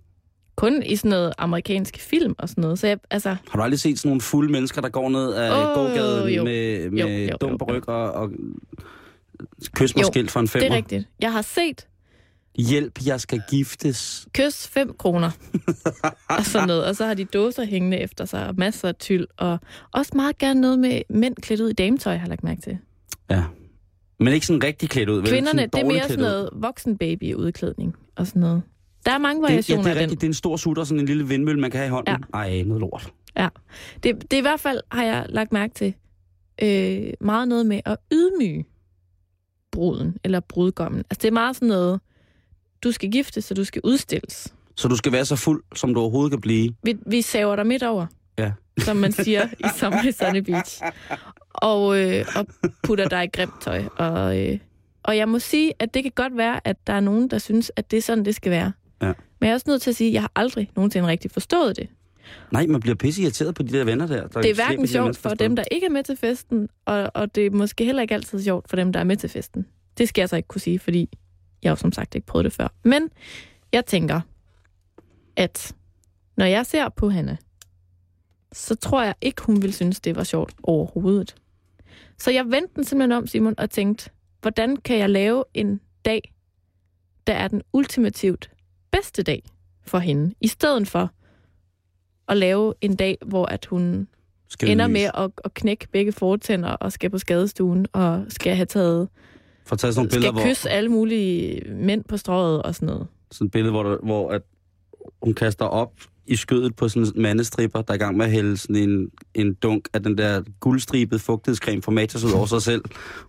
[0.56, 2.80] Kun i sådan noget amerikansk film og sådan noget.
[2.80, 5.58] Så jeg, altså, Har du aldrig set sådan nogle fulde mennesker, der går ned Åh,
[5.58, 6.44] oh, gågaden jo.
[6.44, 8.30] med, med Jo, jo, dum ryg og, og
[9.74, 10.70] kys mig Jo, skilt for en det femmer?
[10.70, 11.08] er rigtigt.
[11.22, 11.88] Jeg har set
[12.58, 14.28] Hjælp, jeg skal giftes.
[14.34, 15.32] kys 5 kroner
[16.38, 16.86] og sådan noget.
[16.86, 19.28] Og så har de dåser hængende efter sig, og masser af tyld.
[19.38, 19.60] Og
[19.92, 22.78] også meget gerne noget med mænd klædt ud i dametøj, har jeg lagt mærke til.
[23.30, 23.44] Ja.
[24.20, 25.24] Men ikke sådan rigtig klædt ud.
[25.24, 28.62] Kvinderne, det er mere sådan noget voksenbaby-udklædning og sådan noget.
[29.06, 30.02] Der er mange Det, ja, variationer det er af den.
[30.02, 30.22] rigtigt.
[30.22, 32.16] Det er en stor sutter, sådan en lille vindmølle, man kan have i hånden.
[32.34, 32.38] Ja.
[32.40, 33.14] Ej, noget lort.
[34.04, 35.94] Det, det er i hvert fald, har jeg lagt mærke til,
[36.64, 38.66] øh, meget noget med at ydmyge
[39.72, 41.00] bruden eller brudgommen.
[41.10, 42.00] Altså det er meget sådan noget,
[42.84, 44.54] du skal giftes, så du skal udstilles.
[44.76, 46.74] Så du skal være så fuld, som du overhovedet kan blive.
[46.84, 48.06] Vi, vi saver dig midt over,
[48.38, 48.52] Ja.
[48.86, 50.82] som man siger i Summer Sunny Beach.
[51.54, 52.48] Og, øh, og
[52.84, 53.84] putter dig i grimt tøj.
[53.98, 54.60] Og, øh,
[55.04, 57.72] og jeg må sige, at det kan godt være, at der er nogen, der synes,
[57.76, 58.72] at det er sådan, det skal være.
[59.02, 59.08] Ja.
[59.08, 59.16] Men
[59.48, 61.88] jeg er også nødt til at sige, at jeg har aldrig nogensinde rigtig forstået det.
[62.52, 64.28] Nej, man bliver pisse irriteret på de der venner der.
[64.28, 67.36] der Det er hverken sjovt for dem, der ikke er med til festen, og, og
[67.36, 69.68] det er måske heller ikke altid sjovt for dem, der er med til festen.
[69.98, 71.10] Det skal jeg så ikke kunne sige, fordi
[71.64, 72.68] jeg har jo som sagt ikke prøvet det før.
[72.84, 73.10] Men
[73.74, 74.22] jeg tænker,
[75.36, 75.76] at
[76.38, 77.38] når jeg ser på hende,
[78.54, 81.36] så tror jeg ikke, hun vil synes, det var sjovt overhovedet.
[82.18, 84.10] Så jeg vendte den simpelthen om, Simon, og tænkte,
[84.42, 86.34] hvordan kan jeg lave en dag,
[87.28, 88.52] der er den ultimativt
[88.92, 89.44] bedste dag
[89.84, 91.12] for hende, i stedet for
[92.32, 94.08] at lave en dag, hvor at hun
[94.50, 98.66] Skal ender med at, at knække begge fortænder og skal på skadestuen og skal have
[98.66, 99.08] taget,
[99.66, 102.76] For at tage sådan nogle billeder, skal hvor, kysse alle mulige mænd på strøget og
[102.76, 103.08] sådan noget.
[103.32, 104.42] sådan et billede, hvor, der, hvor at
[105.24, 105.92] hun kaster op
[106.28, 109.10] i skødet på sådan en mandestripper, der er i gang med at hælde sådan en,
[109.36, 112.82] en dunk af den der guldstribede fugtighedscreme fra Matas ud over sig selv.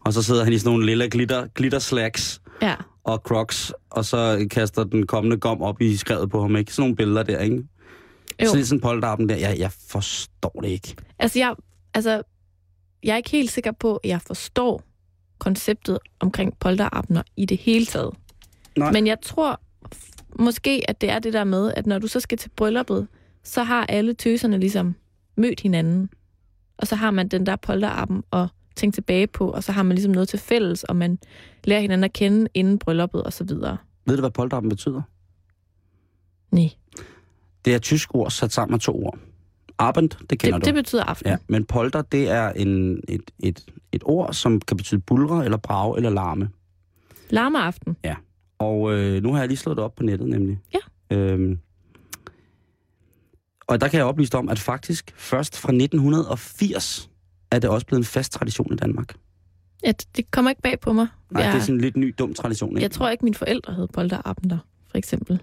[0.04, 4.04] Og så sidder han i sådan nogle lille glitter, glitter slacks Ja, og crocs, og
[4.04, 6.74] så kaster den kommende gom op i skrevet på ham, ikke?
[6.74, 7.64] Sådan nogle billeder der, ikke?
[8.42, 8.48] Jo.
[8.48, 10.94] Sådan sådan en polterappen der, jeg, jeg forstår det ikke.
[11.18, 11.54] Altså jeg,
[11.94, 12.22] altså,
[13.02, 14.82] jeg er ikke helt sikker på, at jeg forstår
[15.38, 18.14] konceptet omkring polterabner i det hele taget.
[18.76, 18.92] Nej.
[18.92, 19.60] Men jeg tror
[20.38, 23.08] måske, at det er det der med, at når du så skal til brylluppet,
[23.42, 24.94] så har alle tøserne ligesom
[25.36, 26.10] mødt hinanden.
[26.76, 29.94] Og så har man den der polterappen at tænke tilbage på, og så har man
[29.94, 31.18] ligesom noget til fælles, og man
[31.64, 33.76] lærer hinanden at kende inden brylluppet og så videre.
[34.06, 35.02] Ved du, hvad polterappen betyder?
[36.50, 36.70] Nej,
[37.64, 39.18] Det er et tysk ord sat sammen med to ord.
[39.78, 40.66] Abend, det kender det, du.
[40.66, 41.28] det betyder aften.
[41.28, 45.56] Ja, men polter, det er en, et, et, et ord, som kan betyde bulre, eller
[45.56, 46.50] brage, eller larme.
[47.30, 47.96] Larmeaften.
[48.58, 50.58] Og øh, nu har jeg lige slået det op på nettet, nemlig.
[50.74, 51.16] Ja.
[51.16, 51.58] Øhm,
[53.66, 57.10] og der kan jeg oplyse om, at faktisk først fra 1980
[57.50, 59.14] er det også blevet en fast tradition i Danmark.
[59.84, 61.06] Ja, det kommer ikke bag på mig.
[61.30, 62.70] Nej, jeg, det er sådan en lidt ny, dum tradition.
[62.70, 62.82] Ikke?
[62.82, 64.58] jeg tror ikke, mine forældre havde polterabten der,
[64.90, 65.42] for eksempel.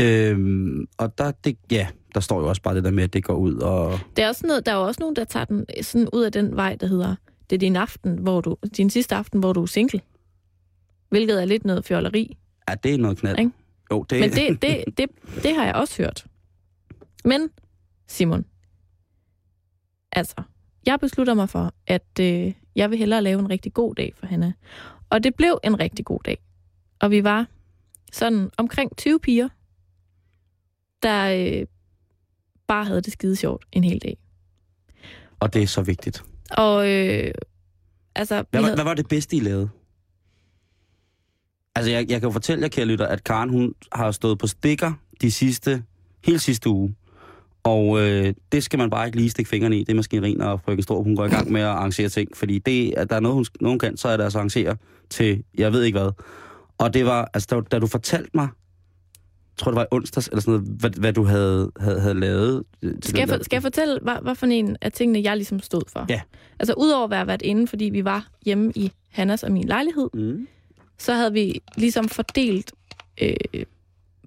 [0.00, 3.24] Øhm, og der, det, ja, der står jo også bare det der med, at det
[3.24, 3.98] går ud og...
[4.16, 6.32] Det er også noget, der er jo også nogen, der tager den sådan ud af
[6.32, 7.14] den vej, der hedder,
[7.50, 10.00] det er din aften, hvor du, din sidste aften, hvor du er single.
[11.08, 12.36] Hvilket er lidt noget fjolleri.
[12.68, 13.38] Ja, det er noget knald.
[13.38, 13.50] Ikke?
[13.90, 15.10] Jo, det, Men det, det, det,
[15.42, 16.26] det har jeg også hørt.
[17.24, 17.50] Men,
[18.06, 18.44] Simon,
[20.12, 20.34] altså,
[20.86, 24.26] jeg beslutter mig for, at øh, jeg vil hellere lave en rigtig god dag for
[24.26, 24.52] hende.
[25.10, 26.38] Og det blev en rigtig god dag.
[27.00, 27.46] Og vi var
[28.12, 29.48] sådan omkring 20 piger,
[31.02, 31.66] der øh,
[32.68, 34.18] bare havde det skide sjovt en hel dag.
[35.40, 36.24] Og det er så vigtigt.
[36.50, 37.30] Og øh,
[38.14, 39.68] altså, Hvad, var, havde, hvad var det bedste, I lavede?
[41.74, 44.46] Altså, jeg, jeg kan jo fortælle jer, kære lytter, at Karen, hun har stået på
[44.46, 45.82] stikker de sidste,
[46.24, 46.94] hele sidste uge.
[47.62, 49.80] Og øh, det skal man bare ikke lige stikke fingrene i.
[49.80, 52.36] Det er maskineri, og frøken Stor, hun går i gang med at arrangere ting.
[52.36, 54.76] Fordi det, at der er noget, hun, nogen kan, så er det altså arrangere
[55.10, 56.10] til, jeg ved ikke hvad.
[56.78, 58.48] Og det var, altså, da, da du fortalte mig,
[59.58, 62.64] tror det var i onsdags, eller sådan noget, hvad, hvad du havde, havde, havde lavet.
[62.82, 65.36] øh, til skal, jeg for, skal jeg fortælle, hvad, hvad for en af tingene, jeg
[65.36, 66.06] ligesom stod for?
[66.08, 66.20] Ja.
[66.58, 70.08] Altså, udover at være været inde, fordi vi var hjemme i Hannas og min lejlighed,
[70.14, 70.46] Mm.
[70.98, 72.72] så havde vi ligesom fordelt
[73.22, 73.34] øh,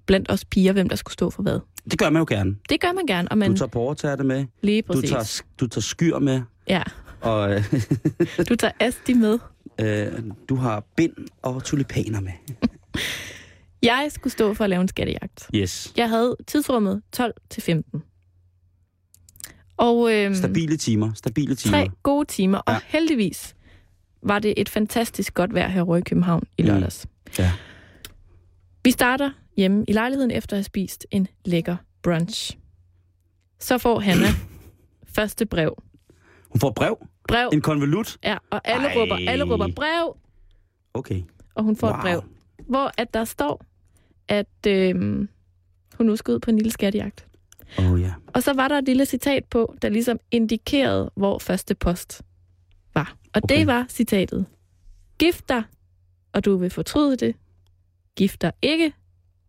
[0.06, 1.58] blandt os piger, hvem der skulle stå for hvad.
[1.90, 2.56] Det gør man jo gerne.
[2.68, 5.10] Det gør man gerne, og man Du tager portærte med, lige du præcis.
[5.10, 6.82] tager, du tager skyr med, Ja,
[7.20, 7.64] og øh,
[8.48, 9.38] du tager asti med.
[9.80, 10.12] øh,
[10.48, 12.32] du har bind og tulipaner med.
[13.82, 15.50] Jeg skulle stå for at lave en skattejagt.
[15.54, 15.92] Yes.
[15.96, 18.02] Jeg havde tidsrummet 12 til 15.
[19.76, 21.78] Og øhm, Stabile timer, stabile timer.
[21.78, 22.78] tre gode timer, og Ja.
[22.84, 23.54] heldigvis
[24.22, 26.68] var det et fantastisk godt vejr her i København i Mm.
[26.68, 27.06] lørdags.
[27.38, 27.52] Ja.
[28.84, 32.56] Vi starter hjemme i lejligheden efter at have spist en lækker brunch.
[33.58, 34.26] Så får Hanna
[35.16, 35.82] første brev.
[36.50, 38.16] Hun får brev, Brev, en konvolut.
[38.24, 38.94] ja, og alle Ej.
[38.96, 40.16] råber, alle råber brev,
[40.94, 41.22] Okay.
[41.54, 41.96] og hun får Wow.
[41.96, 42.22] et brev,
[42.68, 43.64] hvor at der står,
[44.32, 45.28] at øhm,
[45.94, 47.26] hun nu skal ud på en lille skattejagt.
[47.78, 48.12] Oh, ja.
[48.26, 52.22] Og så var der et lille citat på, der ligesom indikerede, hvor første post
[52.94, 53.16] var.
[53.34, 53.56] Og okay.
[53.56, 54.46] Det var citatet.
[55.18, 55.62] Gift dig,
[56.32, 57.36] og du vil fortryde det.
[58.16, 58.92] Gift dig ikke,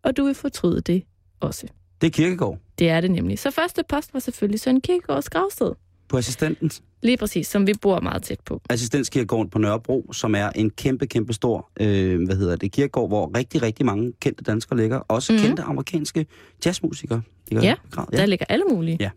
[0.02, 1.02] og du vil fortryde det
[1.40, 1.66] også.
[2.00, 3.38] Det er Kirkegård Det er det nemlig.
[3.38, 5.72] Så første post var selvfølgelig Søren Kierkegaards gravsted.
[6.08, 6.82] På assistentens.
[7.02, 8.60] Lige præcis, som vi bor meget tæt på.
[8.70, 13.36] Assistenskirkegården på Nørrebro, som er en kæmpe, kæmpe stor, øh, hvad hedder det, kirkegård, hvor
[13.36, 14.96] rigtig, rigtig mange kendte danskere ligger.
[14.98, 15.40] Også Mhm.
[15.42, 15.46] mm.
[15.46, 16.26] kendte amerikanske
[16.66, 17.22] jazzmusikere.
[17.50, 18.06] ligger Ja, grad.
[18.12, 18.16] Ja.
[18.16, 18.96] Der ligger alle mulige.
[19.00, 19.10] Ja.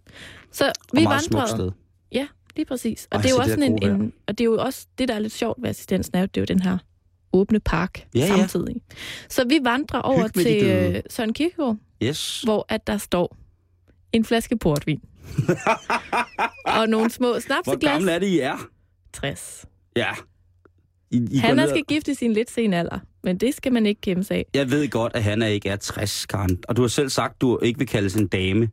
[0.52, 1.47] Så og vi smukt vandrede.
[1.50, 1.71] sted.
[2.12, 3.08] Ja, lige præcis.
[3.12, 5.08] Og Ej, det er jo også det en, en, og det er jo også det,
[5.08, 6.78] der er lidt sjovt ved assistensen, er, jo, det er jo den her
[7.34, 8.28] åbne park Ja, ja.
[8.28, 8.76] samtidig.
[9.30, 12.41] Så vi vandrer over Hyg til Søren Kierkegaard, Yes.
[12.41, 13.36] hvor at der står
[14.13, 15.02] en flaske portvin.
[16.65, 17.91] Og nogle små Hvor snapseglas.
[17.91, 18.57] gammel er det, I er?
[19.13, 19.65] 60.
[19.95, 20.09] Ja.
[21.11, 23.85] I, I går Han ned skal gifte sin lidt sen alder, men det skal man
[23.85, 24.45] ikke kæmpe sig af.
[24.53, 26.59] Jeg ved godt, at han er ikke er 60, Karen.
[26.67, 28.69] Og du har selv sagt, at du ikke vil kaldes en dame.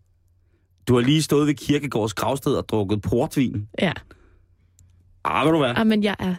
[0.89, 3.69] Du har lige stået ved Kirkegårds gravsted og drukket portvin.
[3.81, 3.93] Ja,
[5.25, 5.79] Ah, vil du være?
[5.79, 6.35] ah, men jeg er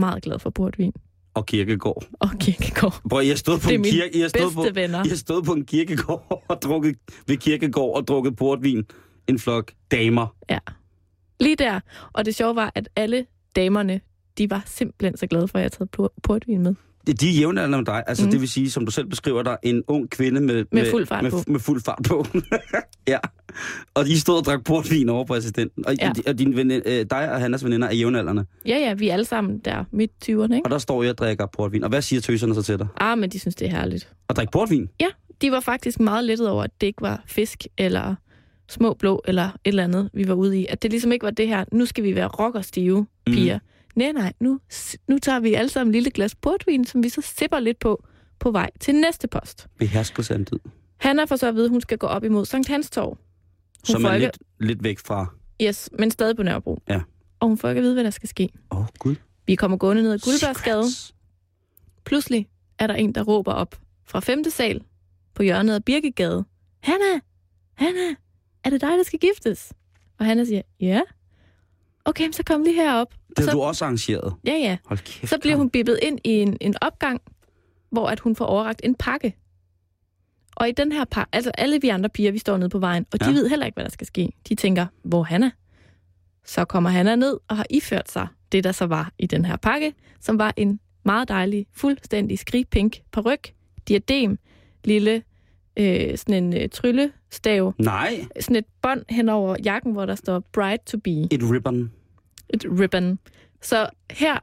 [0.00, 0.92] meget glad for portvin
[1.34, 2.04] Og Kirkegård.
[2.20, 3.00] og Kierkegaard.
[3.10, 5.04] Prøv, jeg stod på Det er en kirke, jeg stod på, venner.
[5.08, 8.84] jeg stod på en kirkegård og drukket ved kirkegård og drukket portvin.
[9.28, 10.34] En flok damer.
[10.50, 10.58] Ja.
[11.40, 11.80] Lige der.
[12.12, 14.00] Og det sjove var, at alle damerne,
[14.38, 16.74] de var simpelthen så glade for, at jeg havde taget por- portvin med.
[17.06, 18.02] Det- De er jævnaldrende med dig.
[18.06, 18.26] Altså, Mm.
[18.26, 18.30] mm.
[18.30, 20.64] det vil sige, som du selv beskriver dig, en ung kvinde med...
[20.72, 21.38] Med fuld fart med, på.
[21.46, 22.26] Med fuld fart på.
[23.12, 23.18] ja.
[23.94, 25.86] Og de stod og drak portvin over på assistenten.
[25.86, 26.12] Og, Ja.
[26.26, 28.44] og din veninde, øh, dig og Hannas veninder er jævnaldrende.
[28.66, 30.60] Ja, ja, vi er alle sammen der midt 20'erne, ikke?
[30.64, 31.82] Og der står jeg og drikker portvin.
[31.84, 32.86] Og hvad siger tøserne så til dig?
[33.00, 34.08] Ah, men de synes, det er herligt.
[34.28, 34.88] Og drikke portvin?
[35.00, 35.06] Ja,
[35.42, 38.14] de var faktisk meget lettet over, at det ikke var fisk eller
[38.68, 40.66] små blå eller et eller andet, vi var ude i.
[40.68, 43.54] At det ligesom ikke var det her, nu skal vi være rockerstive piger.
[43.58, 43.64] Mm.
[43.94, 44.60] Nej, nej, nu,
[45.08, 48.04] nu tager vi alle sammen et lille glas portvin, som vi så sipper lidt på
[48.40, 49.66] på vej til næste post.
[50.30, 50.58] En dyd.
[50.96, 53.08] Han er for så at vide, at hun skal gå op imod Sankt Hans Torv.
[53.08, 53.18] Hun
[53.84, 55.26] Som er ikke- lidt, lidt væk fra...
[55.62, 56.78] Yes, men stadig på Nørrebro.
[56.88, 57.00] Ja.
[57.40, 58.48] Og hun får ikke at vide, hvad der skal ske.
[58.70, 59.14] Åh, oh, gud.
[59.46, 60.82] Vi kommer gående ned ad Guldbergsgade.
[60.90, 61.14] Secrets.
[62.04, 64.44] Pludselig er der en, der råber op fra 5.
[64.50, 64.82] sal
[65.34, 66.44] på hjørnet af Birkegade.
[66.82, 67.20] Hanna!
[67.74, 68.14] Hanna!
[68.64, 69.72] Er det dig, der skal giftes?
[70.18, 71.00] Og Hanna siger, ja.
[72.04, 73.10] Okay, så kom lige herop.
[73.28, 74.34] Det Og har så, du også arrangeret.
[74.46, 74.76] ja, ja.
[74.86, 75.28] Hold kæft.
[75.30, 77.20] Så bliver hun bippet ind i en, en opgang,
[77.90, 79.36] hvor at hun får overragt en pakke.
[80.56, 83.06] Og i den her pakke, altså alle vi andre piger, vi står nede på vejen,
[83.12, 83.32] og de Ja.
[83.32, 84.32] ved heller ikke, hvad der skal ske.
[84.48, 85.50] De tænker, hvor er Hanna?
[86.44, 89.56] Så kommer Hanna ned og har iført sig det, der så var i den her
[89.56, 93.52] pakke, som var en meget dejlig, fuldstændig skrigpink paryk,
[93.88, 94.38] diadem,
[94.84, 95.22] lille
[95.76, 100.38] øh, sådan en øh, tryllestav, Nej, sådan et bånd hen over jakken, hvor der står
[100.52, 101.92] bride to be et ribbon.
[102.50, 103.18] et ribbon.
[103.62, 104.38] Så her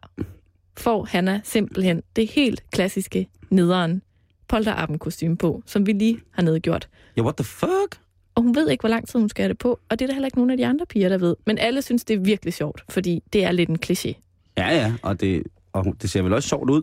[0.77, 4.01] får Hanna simpelthen det helt klassiske nederen
[4.47, 6.89] polterappen-kostume på, som vi lige har nedgjort.
[7.17, 8.01] Ja, what the fuck?
[8.35, 10.07] Og hun ved ikke, hvor lang tid hun skal have det på, og det er
[10.07, 11.35] der heller ikke nogen af de andre piger, der ved.
[11.45, 14.13] Men alle synes, det er virkelig sjovt, fordi det er lidt en kliché.
[14.57, 16.81] Ja, ja, og det, og det ser vel også sjovt ud.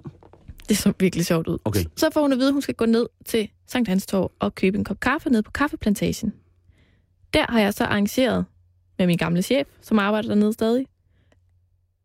[0.69, 1.59] Det så virkelig sjovt ud.
[1.65, 1.85] Okay.
[1.97, 4.55] Så får hun at vide, at hun skal gå ned til Sankt Hans Torv og
[4.55, 6.33] købe en kop kaffe ned på kaffeplantagen.
[7.35, 8.45] Der har jeg så arrangeret
[8.99, 10.87] med min gamle chef, som arbejder dernede stadig,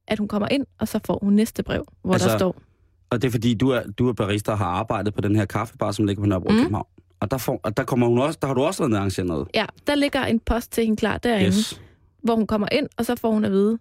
[0.08, 2.62] at hun kommer ind, og så får hun næste brev, hvor altså, der står,
[3.10, 5.46] Og det er fordi, du er, du er barista og har arbejdet på den her
[5.46, 6.58] kaffebar, som ligger på Nørrebro Mm.
[6.58, 6.86] København.
[7.20, 9.48] Og der, får, og der, kommer hun også, der har du også været arrangeret noget.
[9.54, 11.48] ja, der ligger en post til hende klar derinde.
[11.48, 11.82] Yes.
[12.24, 13.80] hvor hun kommer ind, og så får hun at vide,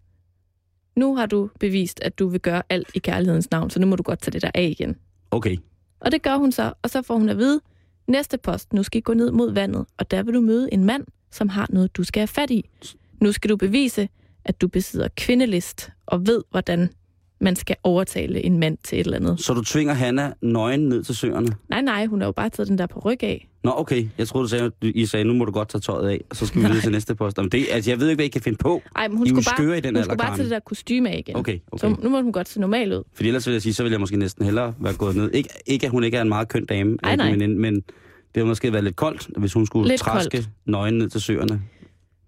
[0.96, 3.96] nu har du bevist, at du vil gøre alt i kærlighedens navn, så nu må
[3.96, 4.96] du godt tage det der af igen.
[5.30, 5.56] Okay.
[6.00, 7.60] Og det gør hun så, og så får hun at vide,
[8.08, 10.84] næste post, nu skal I gå ned mod vandet, og der vil du møde en
[10.84, 12.70] mand, som har noget, du skal have fat i.
[13.20, 14.08] Nu skal du bevise,
[14.44, 16.90] at du besidder kvindelist, og ved, hvordan
[17.40, 19.40] man skal overtale en mand til et eller andet.
[19.40, 21.48] Så du tvinger Hanna nøgen ned til søerne?
[21.68, 23.48] Nej, nej, hun har jo bare taget den der på ryg af.
[23.64, 24.08] Nå, okay.
[24.18, 26.36] Jeg troede, du sagde, at I sagde, nu må du godt tage tøjet af, og
[26.36, 26.70] så skal vi Nej.
[26.70, 27.36] videre til næste post.
[27.38, 28.82] Jamen, det, altså, jeg ved ikke, hvad I kan finde på.
[28.96, 30.58] Ej, men hun I skulle bare, i den hun alder, skulle bare tage det der
[30.60, 31.36] kostyme af igen.
[31.36, 32.02] Okay, Så okay.
[32.02, 33.02] nu må hun godt se normal ud.
[33.14, 35.30] Fordi ellers vil jeg sige, så vil jeg måske næsten hellere være gået ned.
[35.30, 37.36] Ikke, ikke at hun ikke er en meget køn dame, Ej, nej.
[37.36, 37.82] Men, men Det
[38.36, 40.48] har måske været lidt koldt, hvis hun skulle Lidt traske koldt.
[40.66, 41.62] nøgen ned til søerne.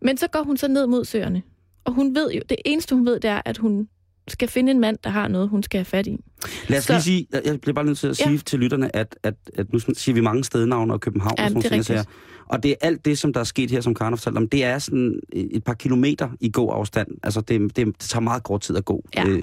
[0.03, 1.42] Men så går hun så ned mod søerne.
[1.85, 3.88] Og hun ved jo, det eneste hun ved, det er, at hun
[4.28, 6.24] skal finde en mand, der har noget, hun skal have fat i.
[6.68, 8.24] Lad os Så- lige sige, jeg- bliver bare nødt til at Ja.
[8.26, 11.48] sige til lytterne, at, at, at nu siger vi mange stednavne og København Ja, og
[11.50, 12.08] sådan er ting, rigtigt.
[12.48, 14.48] og det er alt det, som der er sket her, som Karen har fortalt om,
[14.48, 17.08] det er sådan et par kilometer i god afstand.
[17.22, 19.04] Altså, det, det, det tager meget kort tid at gå.
[19.16, 19.26] Ja.
[19.26, 19.42] Øh,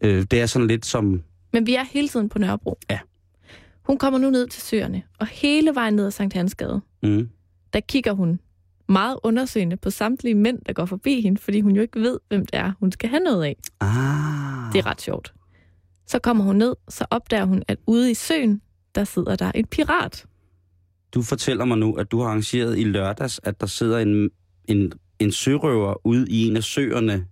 [0.00, 1.22] øh, det er sådan lidt som...
[1.52, 2.78] Men vi er hele tiden på Nørrebro.
[2.90, 2.98] Ja.
[3.82, 7.28] Hun kommer nu ned til søerne, og hele vejen ned ad Sankt Hansgade, Mm,
[7.72, 8.40] der kigger hun
[8.88, 12.46] meget undersøgende på samtlige mænd, der går forbi hende, fordi hun jo ikke ved, hvem
[12.46, 13.56] det er, hun skal have noget af.
[13.80, 15.32] ah, Det er ret sjovt.
[16.06, 18.60] Så kommer hun ned, så opdager hun, at ude i søen,
[18.94, 20.26] der sidder der et pirat.
[21.14, 24.30] Du fortæller mig nu, at du har arrangeret i lørdags, at der sidder en,
[24.68, 27.26] en, en sørøver ude i en af søerne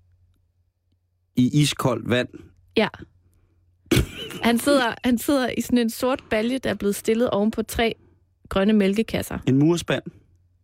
[1.37, 2.29] i iskoldt vand.
[2.77, 2.89] Ja.
[4.43, 7.63] Han sidder, han sidder i sådan en sort balje, der er blevet stillet oven på
[7.63, 7.95] tre
[8.49, 9.39] grønne mælkekasser.
[9.49, 10.03] En murspand.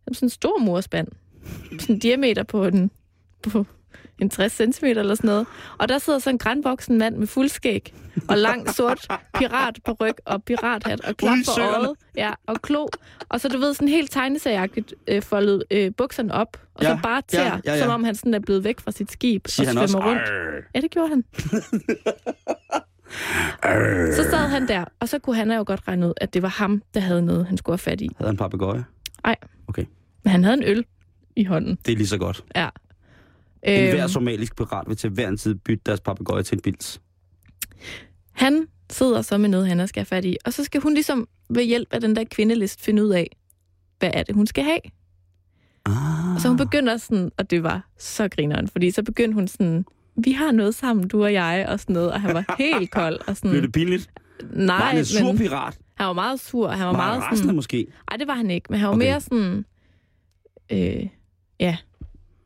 [0.07, 1.07] Sådan en stor morspand.
[1.79, 2.91] Sådan en diameter på en,
[3.49, 3.65] på
[4.19, 5.47] en 60 cm eller sådan noget.
[5.77, 7.93] Og der sidder så en grænvoksen mand med fuldskæg
[8.29, 11.77] og lang sort pirat på ryg og pirathat og klap for søerne.
[11.77, 11.95] øjet.
[12.15, 12.87] Ja, og klo.
[13.29, 16.57] Og så du ved, sådan helt tegnesagagtigt øh, foldet øh, bukserne op.
[16.75, 17.79] Og Ja, så bare tær, ja, ja, ja.
[17.83, 20.21] som om han sådan er blevet væk fra sit skib Siger og svømmer rundt.
[20.21, 21.23] "Arr, Ja, det gjorde han.
[23.63, 26.41] arr." Så sad han der, og så kunne han jo godt regne ud, at det
[26.41, 28.09] var ham, der havde noget, han skulle have fat i.
[28.17, 28.85] Havde han papegøje?
[30.23, 30.85] Men han havde en øl
[31.35, 31.77] i hånden.
[31.85, 32.43] Det er lige så godt.
[32.55, 32.69] Ja.
[33.63, 36.61] En Øhm, hver somalisk pirat vil til hver en tid bytte deres papegøje til en
[36.61, 37.01] pils.
[38.31, 40.37] Han sidder så med noget, han skal have fat i.
[40.45, 43.37] Og så skal hun ligesom ved hjælp af den der kvindelist finde ud af,
[43.99, 44.79] hvad er det, hun skal have.
[45.85, 46.35] Ah.
[46.35, 49.85] Og så hun begynder sådan, og det var så grineren, fordi så begyndte hun sådan,
[50.15, 53.19] vi har noget sammen, du og jeg, og sådan noget, og han var helt kold.
[53.27, 54.09] Og sådan, Blev det pinligt?
[54.53, 55.77] nej, var han en sur pirat?
[56.01, 57.87] Han var meget sur, han var, Var meget han rasende sådan, måske?
[58.09, 59.05] nej, det var han ikke, men han var Okay.
[59.07, 59.65] mere sådan,
[60.71, 61.07] øh,
[61.59, 61.77] ja,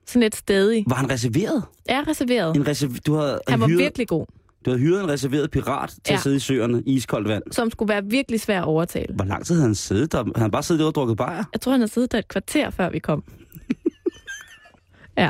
[0.07, 0.83] sådan lidt stedig.
[0.87, 1.63] Var han reserveret?
[1.89, 2.55] Er reserveret.
[2.55, 4.25] En reserv- du, havde Han var hyret, virkelig god,
[4.65, 6.13] du havde hyret en reserveret pirat til Ja.
[6.13, 7.43] at sidde i søerne i iskoldt vand.
[7.51, 9.15] som skulle være virkelig svær at overtale.
[9.15, 10.17] Hvor lang tid havde han siddet der?
[10.23, 11.43] Havde han bare siddet der og drukket bajer?
[11.53, 13.23] Jeg tror, han har siddet der et kvarter, før vi kom.
[15.17, 15.29] ja.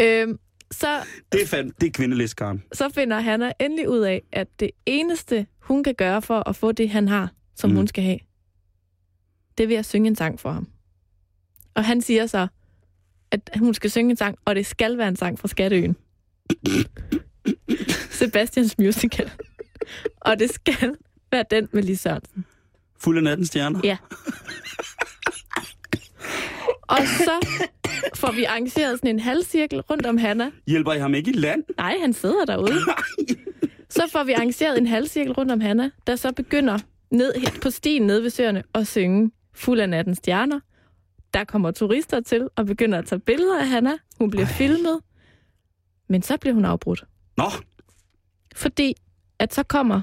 [0.00, 0.38] Øhm,
[0.70, 0.86] så,
[1.32, 2.62] Det er, fandme, det er kvindelist, Karen.
[2.72, 6.72] så finder Hanna endelig ud af, at det eneste, hun kan gøre for at få
[6.72, 7.76] det, han har, som Mm.
[7.76, 8.18] hun skal have,
[9.58, 10.68] det er ved at synge en sang for ham.
[11.74, 12.46] Og han siger så,
[13.30, 15.96] at hun skal synge en sang, og det skal være en sang fra Skatteøen.
[18.10, 19.30] Sebastians Musical.
[20.20, 20.96] og det skal
[21.32, 22.44] være den med Lis Sørensen.
[23.00, 23.80] Fuld af nattens stjerner.
[23.84, 23.96] Ja.
[26.82, 27.46] Og så
[28.14, 30.50] får vi arrangeret sådan en halvcirkel rundt om Hanna.
[30.66, 31.64] Hjælper I ham ikke i land?
[31.76, 32.80] Nej, han sidder derude.
[33.90, 36.78] Så får vi arrangeret en halvcirkel rundt om Hanna, der så begynder
[37.10, 40.60] ned på stien nede ved søerne og synge Fuld af nattens stjerner.
[41.34, 43.92] Der kommer turister til og begynder at tage billeder af Hanna.
[44.18, 44.52] Hun bliver Ej.
[44.52, 45.00] Filmet.
[46.08, 47.04] Men så bliver hun afbrudt.
[47.36, 47.44] Nå,
[48.54, 48.94] Fordi
[49.38, 50.00] at så kommer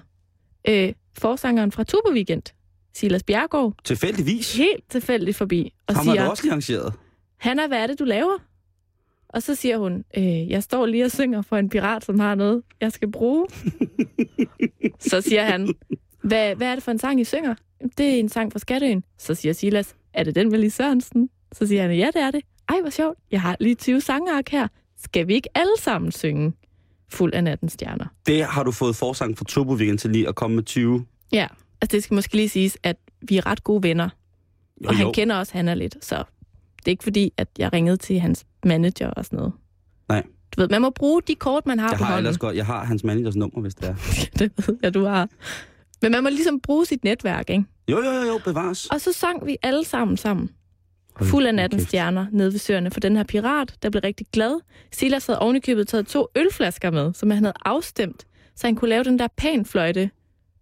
[0.67, 2.43] øh, forsangeren fra Turbo Weekend,
[2.93, 4.57] Silas Bjergård, tilfældigvis.
[4.57, 6.93] helt tilfældigt forbi og Ham siger, du også arrangeret.
[7.37, 8.37] Hanna, hvad er det, du laver?
[9.33, 12.35] Og så siger hun, øh, jeg står lige og synger for en pirat, som har
[12.35, 13.47] noget, jeg skal bruge.
[15.09, 15.73] så siger han,
[16.23, 17.55] hvad, hvad er det for en sang, I synger?
[17.97, 19.03] Det er en sang fra Skatteøen.
[19.17, 21.29] Så siger Silas, er det den med Lis Sørensen?
[21.51, 22.41] Så siger han, ja, det er det.
[22.69, 23.17] Ej, hvor sjovt.
[23.31, 24.67] Jeg har lige 20 sangark her.
[25.03, 26.53] Skal vi ikke alle sammen synge
[27.09, 28.05] Fuld af nattens stjerner?
[28.27, 31.05] Det har du fået forsang fra Turbo Weekend til lige at komme med 20.
[31.31, 31.47] Ja,
[31.81, 34.09] altså det skal måske lige siges, at vi er ret gode venner.
[34.83, 35.11] Jo, Og han jo.
[35.11, 36.23] kender også Hanna lidt, så
[36.85, 39.53] det er ikke fordi, at jeg ringede til hans manager og sådan noget.
[40.09, 40.23] Nej.
[40.55, 42.35] Du ved, man må bruge de kort, man har Jeg på har hånden.
[42.37, 42.55] godt.
[42.55, 43.95] Jeg har hans managers nummer, hvis det er.
[44.39, 45.29] det ved jeg, du har.
[46.01, 47.63] Men man må ligesom bruge sit netværk, ikke?
[47.91, 48.85] Jo, jo, jo, jo bevares.
[48.87, 50.49] Og så sang vi alle sammen sammen.
[51.15, 51.83] Hold Fuld af kæft.
[51.83, 54.59] stjerner nede ved søerne for den her pirat, der blev rigtig glad.
[54.91, 59.03] Silas havde ovenikøbet taget to ølflasker med, som han havde afstemt, så han kunne lave
[59.03, 60.09] den der panfløjte.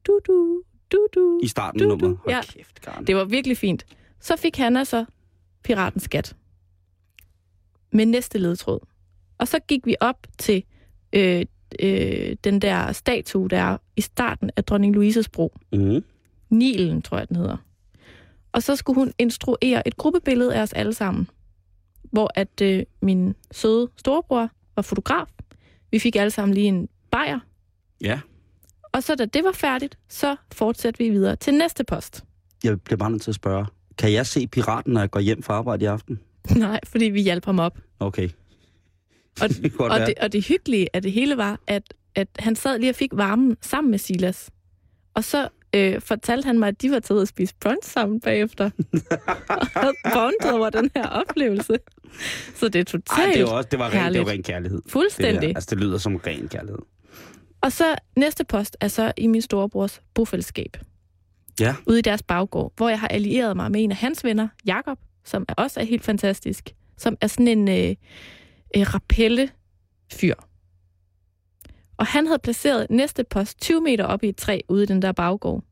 [0.08, 1.40] Du, du, du, du.
[1.44, 1.90] I starten Du, du.
[1.90, 2.18] nummeret.
[2.24, 2.42] Hold Ja.
[2.42, 3.08] kæft, Karen.
[3.08, 3.86] Det var virkelig fint.
[4.22, 5.06] Så fik han altså
[5.64, 6.36] piratens skat.
[7.92, 8.80] Med næste ledtråd.
[9.38, 10.64] Og så gik vi op til
[11.14, 11.46] øh,
[11.82, 15.54] øh, den der statue, der er i starten af Dronning Louises bro.
[15.74, 16.04] Mm.
[16.50, 17.58] Nilen, tror jeg, den hedder.
[18.52, 21.30] Og så skulle hun instruere et gruppebillede af os alle sammen.
[22.12, 25.28] Hvor at øh, min søde storebror var fotograf.
[25.92, 27.40] Vi fik alle sammen lige en bajer.
[28.02, 28.20] Ja,
[28.84, 32.24] Og så da det var færdigt, så fortsatte vi videre til næste post.
[32.64, 33.66] jeg bliver bare nødt til at spørge.
[34.00, 36.20] Kan jeg se piraten, når jeg går hjem fra arbejde i aften?
[36.56, 37.78] Nej, fordi vi hjalp ham op.
[38.00, 38.30] Okay.
[39.42, 40.06] Og, Det og, være.
[40.06, 43.10] det, og det hyggelige af det hele var, at, at han sad lige og fik
[43.14, 44.50] varmen sammen med Silas.
[45.14, 48.70] Og så øh, fortalte han mig, at de var taget og spise brunch sammen bagefter.
[49.76, 51.78] og bondet over den her oplevelse.
[52.56, 54.82] Så det er totalt Ej, det var, også, det var, ren, det var ren kærlighed.
[54.82, 55.42] Det, Fuldstændig.
[55.42, 55.56] der.
[55.56, 56.80] altså, det lyder som ren kærlighed.
[57.62, 60.78] Og så næste post er så i min storebrors bofællesskab.
[61.60, 61.76] Ja.
[61.88, 64.98] Ude i deres baggård, hvor jeg har allieret mig med en af hans venner, Jakob,
[65.26, 66.76] som er også er helt fantastisk.
[66.98, 67.96] Som er sådan en øh,
[68.76, 70.36] øh, rappelle-fyr.
[71.98, 75.02] Og han havde placeret næste post 20 meter op i et træ ude i den
[75.02, 75.64] der baggård.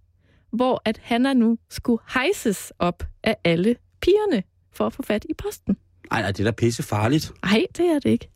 [0.51, 5.25] Hvor at han er nu skulle hejses op af alle pigerne for at få fat
[5.29, 5.77] i posten.
[6.11, 7.31] Ej, nej, det er da pisse farligt.
[7.45, 8.29] Nej, det er det ikke.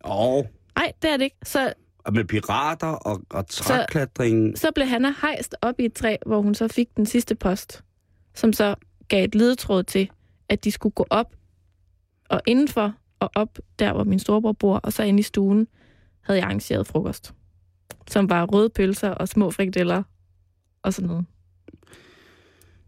[0.00, 1.36] Og, Nej, det er det ikke.
[1.42, 1.72] Så
[2.12, 4.58] med pirater og, og træklatring.
[4.58, 7.84] så blev han hejst op i et træ, hvor hun så fik den sidste post,
[8.34, 8.74] som så
[9.08, 10.10] gav et ledetråd til,
[10.48, 11.34] at de skulle gå op
[12.28, 15.66] og indenfor og op der, hvor min storebror bor, og så ind i stuen
[16.20, 17.34] havde jeg arrangeret frokost,
[18.10, 20.02] som var røde pølser og små frikadeller
[20.82, 21.24] og sådan noget.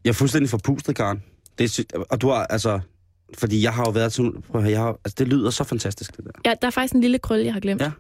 [0.05, 1.23] Jeg er fuldstændig forpustet, Karen.
[1.59, 2.81] Det er, sy- og du har, altså...
[3.39, 4.43] Fordi jeg har jo været sådan...
[4.43, 6.31] Prøv at høre, jeg har, altså, det lyder så fantastisk, det der.
[6.45, 7.83] Ja, der er faktisk en lille krølle, jeg har glemt.
[7.83, 7.91] Ja.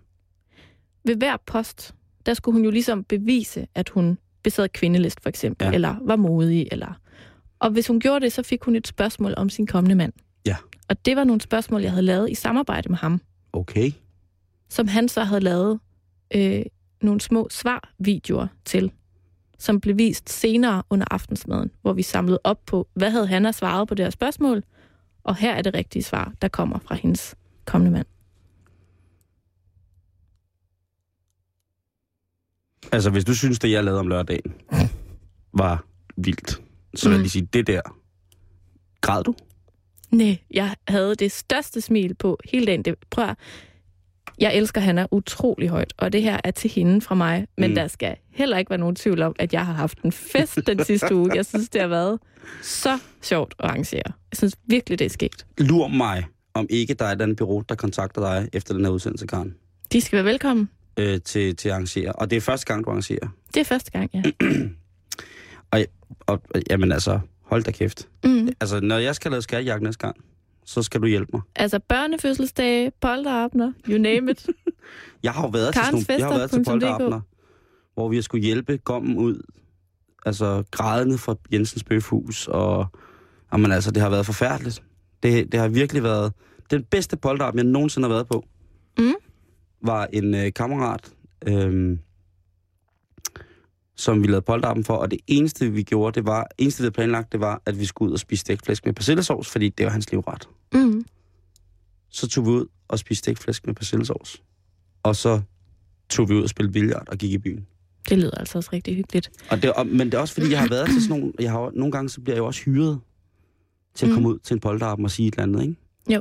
[1.06, 1.94] Ved hver post,
[2.26, 5.72] der skulle hun jo ligesom bevise, at hun besad kvindelist, for eksempel, Ja.
[5.72, 7.00] eller var modig, eller...
[7.58, 10.12] Og hvis hun gjorde det, så fik hun et spørgsmål om sin kommende mand.
[10.46, 10.56] Ja.
[10.88, 13.20] Og det var nogle spørgsmål, jeg havde lavet i samarbejde med ham,
[13.52, 13.90] Okay.
[14.68, 15.80] som han så havde lavet
[16.34, 16.62] øh,
[17.02, 18.92] nogle små svarvideoer til,
[19.58, 23.88] som blev vist senere under aftensmaden, hvor vi samlede op på, hvad havde han svaret
[23.88, 24.62] på det her spørgsmål,
[25.24, 27.34] og her er det rigtige svar, der kommer fra hendes
[27.64, 28.06] kommende mand.
[32.92, 34.54] Altså, hvis du synes, det jeg lavede om lørdagen
[35.52, 35.84] var
[36.16, 36.60] vildt,
[36.94, 37.22] så vil jeg Mm.
[37.22, 37.80] lige sige, det der...
[39.00, 39.34] Græd du?
[40.10, 42.82] Nej, jeg havde det største smil på hele dagen.
[42.82, 43.36] Det, prøv at,
[44.38, 47.46] jeg elsker Hanna utrolig højt, og det her er til hende fra mig.
[47.58, 47.74] Men Mm.
[47.74, 50.84] der skal heller ikke være nogen tvivl om, at jeg har haft en fest den
[50.84, 51.30] sidste uge.
[51.34, 52.18] Jeg synes, det har været
[52.62, 54.02] så sjovt at arrangere.
[54.06, 55.46] Jeg synes virkelig, det er sket.
[55.58, 56.24] Lur mig,
[56.54, 59.54] om ikke der er et andet bureau, der kontakter dig efter den her udsendelse, Karen,
[59.92, 60.68] De skal være velkommen.
[60.96, 62.12] Øh, til, til at arrangere.
[62.12, 63.28] Og det er første gang, du arrangerer.
[63.54, 64.22] Det er første gang, ja.
[66.26, 66.40] Og
[66.70, 68.08] jamen altså, hold da kæft.
[68.24, 68.48] Mm.
[68.60, 70.16] Altså, når jeg skal lave skattejagt næste gang,
[70.64, 71.42] så skal du hjælpe mig.
[71.56, 74.46] Altså børnefødselsdage, polterabner, you name it.
[75.22, 77.20] Jeg har jo været til, nogle, jeg har været til polterabner,
[77.94, 79.42] hvor vi har skulle hjælpe gommen ud,
[80.26, 82.86] altså grædende fra Jensens Bøfhus, og
[83.52, 84.82] jamen, altså, det har været forfærdeligt.
[85.22, 86.32] Det, det har virkelig været
[86.70, 88.44] den bedste polterappen, jeg nogensinde har været på.
[88.98, 89.14] Mm.
[89.86, 91.12] Var en øh, kammerat,
[91.46, 91.98] øh,
[93.96, 96.92] som vi lavede polterappen for, og det eneste, vi gjorde, det var, eneste, vi havde
[96.92, 99.92] planlagt, det var, at vi skulle ud og spise stækflæsk med persillesovs, fordi det var
[99.92, 100.48] hans livret.
[100.72, 101.04] Mm.
[102.10, 104.42] Så tog vi ud og spiste stækflæsk med persillesovs.
[105.02, 105.40] Og så
[106.08, 107.66] tog vi ud og spille billard og gik i byen.
[108.08, 109.30] Det lyder altså også rigtig hyggeligt.
[109.50, 111.32] Og det, og, men det er også fordi, jeg har været til sådan nogle...
[111.40, 113.00] Jeg har, nogle gange så bliver jeg jo også hyret
[113.94, 114.14] til at Mm.
[114.14, 115.76] komme ud til en polterappen og sige et eller andet, ikke?
[116.14, 116.20] Jo.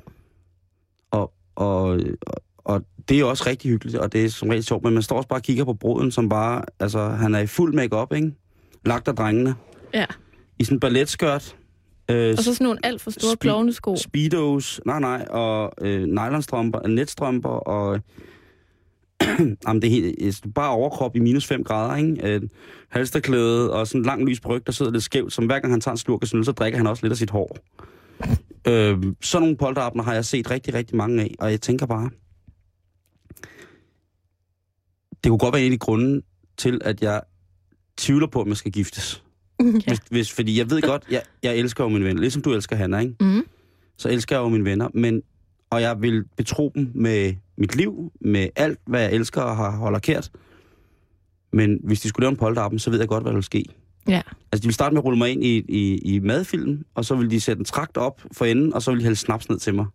[1.12, 2.36] Og, og, og
[3.10, 5.18] det er jo også rigtig hyggeligt, og det er som regel sjovt, men man står
[5.18, 6.62] også bare og kigger på bruden, som bare...
[6.80, 8.32] Altså, han er i fuld makeup, ikke?
[8.86, 9.56] Lagt af drengene.
[9.94, 10.06] Ja.
[10.60, 11.56] I sådan en balletskørt.
[12.12, 13.96] Øh, Og så sådan nogle alt for store Spe- klovnesko.
[13.98, 18.00] Speedos, nej nej, og øh, nylonstrømper, netstrømper, og
[19.68, 22.34] jamen, det er helt, bare overkrop i minus 5 grader, ikke?
[22.36, 22.42] Øh,
[22.90, 25.82] halsterklæde og sådan en lang lys bryg, der sidder lidt skævt, som hver gang han
[25.82, 27.58] tager en slurk af øl, så drikker han også lidt af sit hår.
[28.68, 32.10] øh, sådan nogle polterabner har jeg set rigtig, rigtig mange af, og jeg tænker bare,
[35.26, 36.22] det kunne godt være en af de grunde
[36.58, 37.22] til, at jeg
[37.98, 39.24] tvivler på, at man skal giftes.
[39.60, 39.66] ja.
[39.88, 42.76] Hvis, hvis, fordi jeg ved godt, jeg, jeg elsker jo mine venner, ligesom du elsker
[42.76, 43.16] Hanna, ikke?
[43.20, 43.44] Mm.
[43.98, 45.22] så elsker jeg jo mine venner, men,
[45.70, 49.72] og jeg vil betro dem med mit liv, med alt, hvad jeg elsker og har
[49.72, 50.32] holder kært.
[51.54, 53.66] Men hvis de skulle lave en polterappen, så ved jeg godt, hvad der vil ske.
[54.08, 54.22] Ja.
[54.52, 57.16] Altså, de vil starte med at rulle mig ind i, i, i madfilm, og så
[57.16, 59.60] vil de sætte en trakt op for enden, og så vil de hælde snaps ned
[59.60, 59.86] til mig.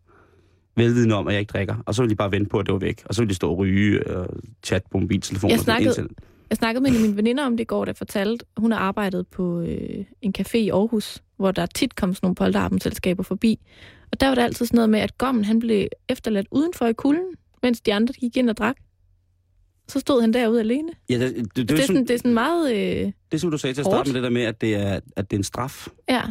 [0.77, 1.77] Velvidende om, at jeg ikke drikker.
[1.87, 3.03] Og så vil de bare vente på, at det var væk.
[3.05, 4.27] Og så vil de stå og ryge og
[4.63, 5.51] chatte på mobiltelefonen.
[5.53, 6.15] Jeg snakkede- indtil-
[6.51, 8.79] Jeg snakkede med en af mine veninder om det i går, der fortalte, hun har
[8.79, 13.59] arbejdet på øh, en café i Aarhus, hvor der tit kom sådan nogle polterabendselskaber forbi.
[14.13, 16.93] Og der var der altid sådan noget med, at gommen han blev efterladt udenfor i
[16.93, 17.25] kulden,
[17.63, 18.77] mens de andre gik ind og drak.
[19.89, 20.89] Så stod han derude alene.
[21.11, 22.73] Ja, det, det, det, Det, er, sådan, det er sådan meget...
[22.73, 24.75] Øh, det er som du sagde til at starte med det der med, at det
[24.75, 25.89] er, at det er en straf.
[26.09, 26.23] ja,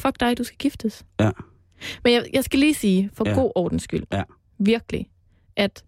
[0.00, 1.04] fuck dig, du skal giftes.
[1.20, 1.30] Ja.
[2.04, 3.34] Men jeg, jeg skal lige sige, for Ja.
[3.34, 4.22] god ordens skyld, Ja.
[4.58, 5.10] virkelig,
[5.56, 5.84] at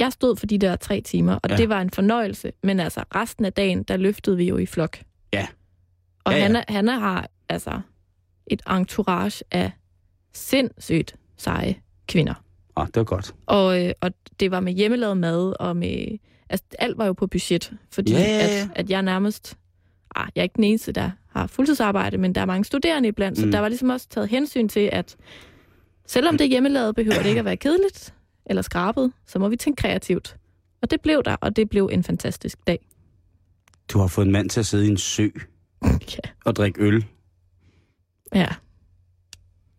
[0.00, 1.54] jeg stod for de der tre timer, og Ja.
[1.54, 1.58] ja.
[1.60, 2.52] det var en fornøjelse.
[2.62, 4.98] Men altså, resten af dagen, der løftede vi jo i flok.
[5.32, 5.46] Ja.
[6.24, 6.42] Og Ja, ja.
[6.42, 7.80] Hanna, Hanna har altså
[8.46, 9.70] et entourage af
[10.32, 11.74] sindssygt seje
[12.08, 12.34] kvinder.
[12.76, 13.34] Ah, det var godt.
[13.46, 14.10] Og, øh, og
[14.40, 16.18] det var med hjemmelavet mad, og med...
[16.50, 18.62] Altså, alt var jo på budget, fordi Ja, ja, ja.
[18.62, 19.58] At, at jeg nærmest
[20.14, 23.38] ah, jeg er ikke den eneste, der har fuldtidsarbejde, men der er mange studerende iblandt,
[23.38, 23.52] så Mm.
[23.52, 25.16] der var ligesom også taget hensyn til, at
[26.06, 28.14] selvom det er hjemmelavet, behøver det ikke at være kedeligt
[28.46, 30.36] eller skrabet, så må vi tænke kreativt.
[30.82, 32.78] Og det blev der, og det blev en fantastisk dag.
[33.92, 35.28] Du har fået en mand til at sidde i en sø
[35.84, 36.28] Ja.
[36.44, 37.04] og drikke øl.
[38.34, 38.48] ja.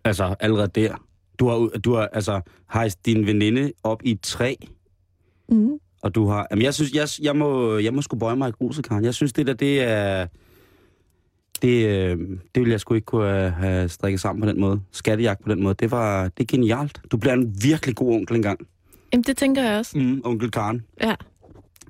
[0.04, 0.96] Altså, allerede der.
[1.40, 2.42] Du har, du har altså,
[2.74, 4.56] hejst din veninde op i et træ,
[5.50, 5.80] Mm.
[6.02, 6.48] og du har...
[6.52, 9.04] Jamen, jeg synes, jeg, jeg, må, jeg må sgu bøje mig i gruset, Karen.
[9.06, 10.28] Jeg synes, det der, det er...
[11.62, 14.82] Det, øh, det ville jeg sgu ikke kunne have- have strikket sammen på den måde.
[14.92, 15.76] Skattejagt på den måde.
[15.80, 17.02] Det var det er genialt.
[17.12, 18.60] Du bliver en virkelig god onkel engang.
[19.14, 19.98] Jamen, det tænker jeg også.
[19.98, 20.82] Mm, onkel Karen.
[21.02, 21.16] Ja.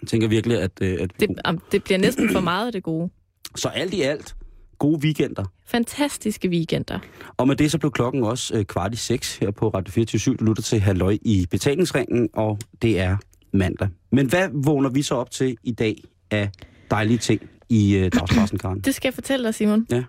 [0.02, 0.72] Jeg tænker virkelig, at...
[0.82, 1.30] øh, at Det,
[1.72, 3.10] det bliver næsten for meget af det gode.
[3.56, 4.36] Så alt i alt,
[4.80, 5.44] gode weekender.
[5.68, 7.00] Fantastiske weekender.
[7.38, 10.36] Og med det så blev klokken også øh, kvart i seks her på Radio 24
[10.36, 13.18] Du lytter til Halløj i betalingsringen, og det er
[13.54, 13.88] mandag.
[14.12, 16.50] Men hvad vågner vi så op til i dag af
[16.92, 17.42] dejlige ting
[17.72, 18.80] i øh, dagspressen, Karen?
[18.80, 19.88] Det skal jeg fortælle dig, Simon.
[19.92, 20.04] Ja.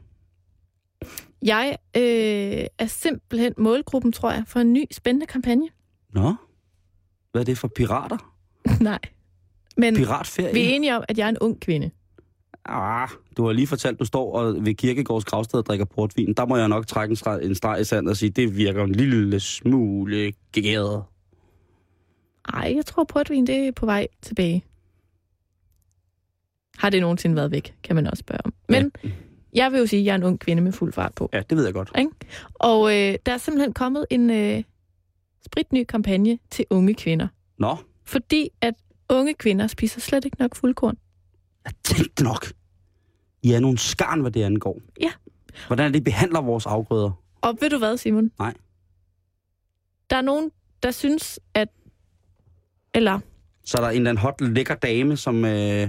[1.42, 5.68] Jeg øh, er simpelthen målgruppen, tror jeg, for en ny spændende kampagne.
[6.14, 6.34] Nå?
[7.32, 8.34] Hvad er det for pirater?
[8.80, 8.98] Nej.
[9.76, 10.54] Men Piratferie?
[10.54, 11.90] vi er enige om, at jeg er en ung kvinde.
[12.64, 16.34] Ah, du har lige fortalt, du står og ved Kirkegårds gravsted og drikker portvin.
[16.34, 18.84] Der må jeg nok trække en streg, en streg i sandet og sige, det virker
[18.84, 21.02] en lille smule gæret.
[22.54, 24.64] Ej, jeg tror portvin, det er på vej tilbage.
[26.78, 28.54] Har det nogensinde været væk, kan man også spørge om.
[28.68, 29.10] Men Ja.
[29.54, 31.30] jeg vil jo sige, at jeg er en ung kvinde med fuld fart på.
[31.32, 31.90] Ja, det ved jeg godt.
[32.54, 34.62] Og øh, der er simpelthen kommet en øh,
[35.46, 37.28] spritny kampagne til unge kvinder.
[37.58, 38.74] Nå, Fordi at
[39.08, 40.96] unge kvinder spiser slet ikke nok fuldkorn.
[41.64, 42.46] jeg tænkte nok.
[43.42, 44.80] I er nogle skarn, hvad det angår.
[45.00, 45.10] Ja.
[45.66, 47.10] Hvordan er det, behandler vores afgrøder?
[47.40, 48.30] Og ved du hvad, Simon?
[48.38, 48.54] Nej.
[50.10, 50.50] Der er nogen,
[50.82, 51.68] der synes, at...
[52.94, 53.20] Eller,
[53.64, 55.88] Så er der en eller anden hot, lækker dame, som, øh,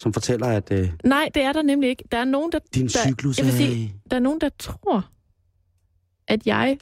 [0.00, 2.04] som fortæller, at øh, nej, det er der nemlig ikke.
[2.12, 5.08] Der er nogen, der, din Der- cyklus jeg vil sige- der, er nogen, der tror,
[6.28, 6.78] at jeg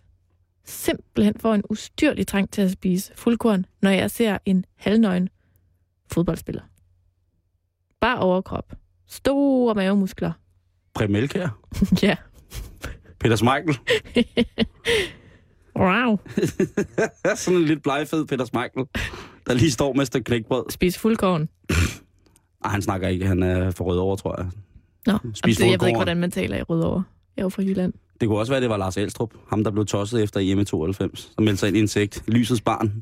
[0.65, 5.29] simpelthen får en ustyrlig trang til at spise fuldkorn, når jeg ser en halvnøgen
[6.13, 6.63] fodboldspiller.
[8.01, 8.73] Bare overkrop.
[9.07, 10.33] Store mavemuskler.
[10.95, 11.49] Præm Elkjær,
[12.03, 12.17] ja.
[13.21, 13.79] Peter Smeichel.
[15.77, 16.19] Wow.
[17.37, 18.85] Sådan en lidt blegfed Peter Smeichel,
[19.47, 20.65] der lige står med et knækbrød.
[20.71, 21.49] Spise fuldkorn.
[22.65, 23.27] Ej, han snakker ikke.
[23.27, 24.51] Han er for rød over, tror jeg.
[25.07, 27.03] Nå, Spis altså, jeg ved ikke, hvordan man taler i Rødovre.
[27.37, 27.93] Jeg er jo fra Jylland.
[28.21, 29.35] Det kunne også være, det var Lars Elstrup.
[29.49, 31.33] Ham, der blev tosset efter hjemme 92.
[31.35, 32.25] Som meldte sig ind i insekt.
[32.29, 32.89] Lysets barn.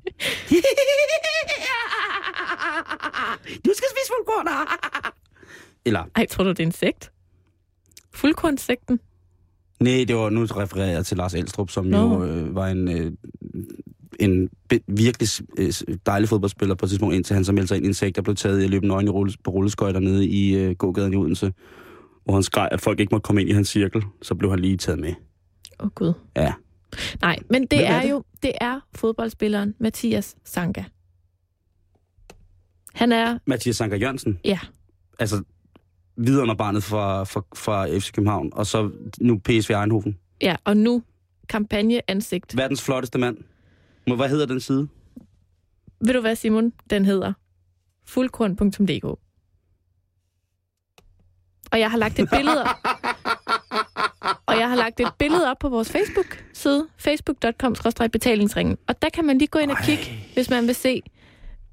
[3.64, 4.48] du skal spise fuldkorn.
[5.86, 7.12] Eller, Ej, tror du, det er en sekt?
[8.14, 9.00] Fuldkornsekten?
[9.80, 11.98] nej, det var nu refererer jeg til Lars Elstrup, som Nå.
[11.98, 13.12] jo øh, var en, øh,
[14.20, 14.48] en
[14.86, 15.72] virkelig øh,
[16.06, 18.36] dejlig fodboldspiller på et tidspunkt, indtil han så meldte sig ind i insekt, der blev
[18.36, 21.52] taget i at løbe nøgen i rulle, på rulleskøjter nede i øh, gågaden i Odense,
[22.24, 24.02] hvor han skreg, at folk ikke måtte komme ind i hans cirkel.
[24.22, 25.14] Så blev han lige taget med.
[25.80, 26.12] Åh, oh, Gud.
[26.36, 26.52] Ja.
[27.20, 28.10] Nej, men det Hvem er er, det?
[28.10, 30.84] jo det er fodboldspilleren Mathias Sanka.
[32.94, 34.38] Han er, Mathias Sanker Jørgensen.
[34.44, 34.58] ja,
[35.18, 35.42] altså
[36.16, 38.90] vidunderbarnet fra, fra, fra FC København, og så
[39.20, 40.16] nu PSV Eindhoven.
[40.42, 41.02] ja, og nu
[41.48, 42.56] kampagneansigt.
[42.56, 43.36] Verdens flotteste mand.
[44.07, 44.88] Men Hvad hedder den side?
[46.00, 46.72] Ved du hvad, Simon?
[46.90, 47.32] Den hedder
[48.04, 49.04] fuldkorn.dk.
[51.72, 52.68] Og jeg har lagt et billede op.
[54.46, 58.78] Og jeg har lagt et billede op på vores Facebook-side, facebook.com-betalingsringen.
[58.88, 60.04] Og der kan man lige gå ind og kigge,
[60.34, 61.02] hvis man vil se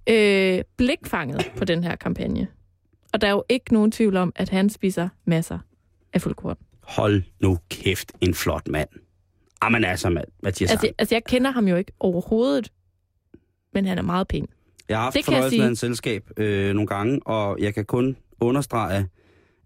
[0.09, 2.47] øh, blikfanget på den her kampagne.
[3.13, 5.59] Og der er jo ikke nogen tvivl om, at han spiser masser
[6.13, 6.57] af fuldkorn.
[6.81, 8.89] Hold nu kæft, en flot mand.
[9.64, 12.72] Jamen altså, mand, Mathias Altså, altså, altså, jeg kender ham jo ikke overhovedet,
[13.74, 14.47] men han er meget pæn.
[14.89, 18.18] Jeg har haft det fornøjelsen af hans selskab øh, nogle gange, og jeg kan kun
[18.39, 19.07] understrege,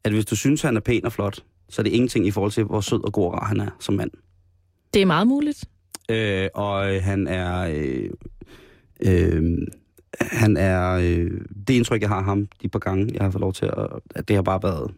[0.04, 2.52] at hvis du synes, han er pæn og flot, så er det ingenting i forhold
[2.52, 4.12] til, hvor sød og god og rar han er som mand.
[4.94, 5.66] Det er meget muligt.
[6.10, 7.60] Øh, og øh, han er...
[7.60, 8.10] Øh,
[9.02, 9.58] øh,
[10.22, 10.92] han er...
[10.92, 11.32] Øh,
[11.68, 13.88] det indtryk, jeg har af ham de par gange, jeg har fået lov til at...
[14.16, 14.92] at det har bare været...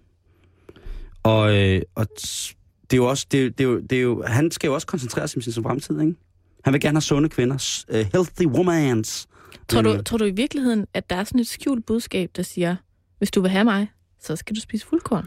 [1.24, 2.56] Og, øh, og t-
[2.92, 3.26] det er jo også...
[3.32, 5.64] Det, det, er jo, det er jo, han skal jo også koncentrere sig om sin
[5.64, 6.16] fremtid, ikke?
[6.64, 7.84] Han vil gerne have sunde kvinder.
[7.90, 9.28] Uh, healthy womans.
[9.70, 12.44] Tror du, Øh, tror du i virkeligheden, at der er sådan et skjult budskab, der
[12.44, 12.76] siger,
[13.18, 13.88] hvis du vil have mig,
[14.22, 15.26] så skal du spise fuldkorn?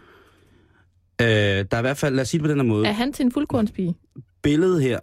[1.20, 2.14] Øh, der er i hvert fald...
[2.14, 2.86] Lad os sige det på den her måde.
[2.86, 3.96] Er han til en fuldkornspige?
[4.42, 4.98] Billedet her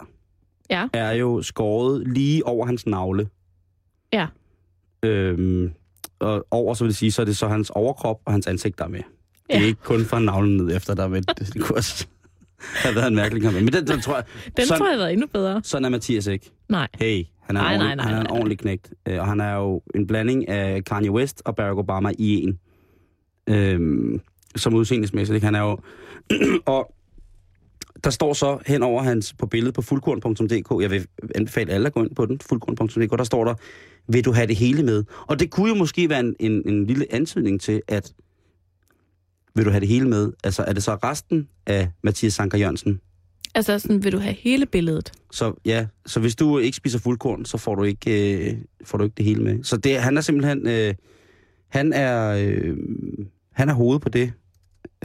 [0.70, 0.88] Ja.
[0.94, 3.30] er jo skåret lige over hans navle.
[4.14, 4.28] Ja.
[5.04, 5.72] Øhm,
[6.20, 8.78] og over, så vil det sige, så er det så hans overkrop og hans ansigt,
[8.78, 9.00] der er med.
[9.00, 9.66] Det er Ja.
[9.66, 11.22] ikke kun fra navlen ned efter, der er med.
[11.22, 12.10] Det, det
[12.84, 13.56] have været en mærkelig kamp.
[13.56, 14.24] Men den, den tror jeg,
[14.58, 15.62] Den sådan, tror jeg har været endnu bedre.
[15.64, 16.52] sådan er Mathias ikke.
[16.70, 16.88] Nej.
[17.00, 18.94] Hey, han er, Nej, en, nej, ordentlig, nej, han er en ordentlig knægt.
[19.08, 22.60] Øh, Og han er jo en blanding af Kanye West og Barack Obama i en.
[23.50, 24.22] Øhm,
[24.56, 25.36] som udseendesmæssigt.
[25.36, 25.46] Ikke?
[25.46, 25.78] Han er jo...
[26.76, 26.94] og
[28.04, 31.94] der står så hen over hans på billedet på fuldkorn.dk, jeg vil anbefale alle at
[31.94, 33.54] gå ind på den, fuldkorn.dk, der står der,
[34.08, 35.04] vil du have det hele med?
[35.28, 38.14] Og det kunne jo måske være en, en, en lille antydning til, at
[39.56, 40.34] vil du have det hele med?
[40.44, 43.02] Altså er det så resten af Mathias Sanker Jørgensen?
[43.56, 45.12] Altså sådan, vil du have hele billedet?
[45.32, 49.04] Så ja, så hvis du ikke spiser fuldkorn, så får du ikke, øh, får du
[49.04, 49.64] ikke det hele med.
[49.64, 50.96] Så det, han er simpelthen, øh,
[51.68, 52.78] han er, øh,
[53.52, 54.34] han er hovedet på det.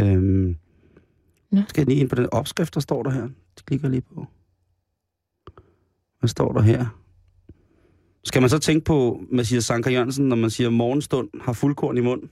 [0.01, 0.55] Øh,
[1.51, 1.63] Nå.
[1.69, 3.29] Skal jeg lige ind på den opskrift, der står der her?
[3.57, 4.27] Det klikker lige på.
[6.21, 6.87] Hvad står der her?
[8.25, 12.01] Skal man så tænke på Mathias Sanker Jørgensen, når man siger morgenstund har fuldkorn i
[12.01, 12.23] mund?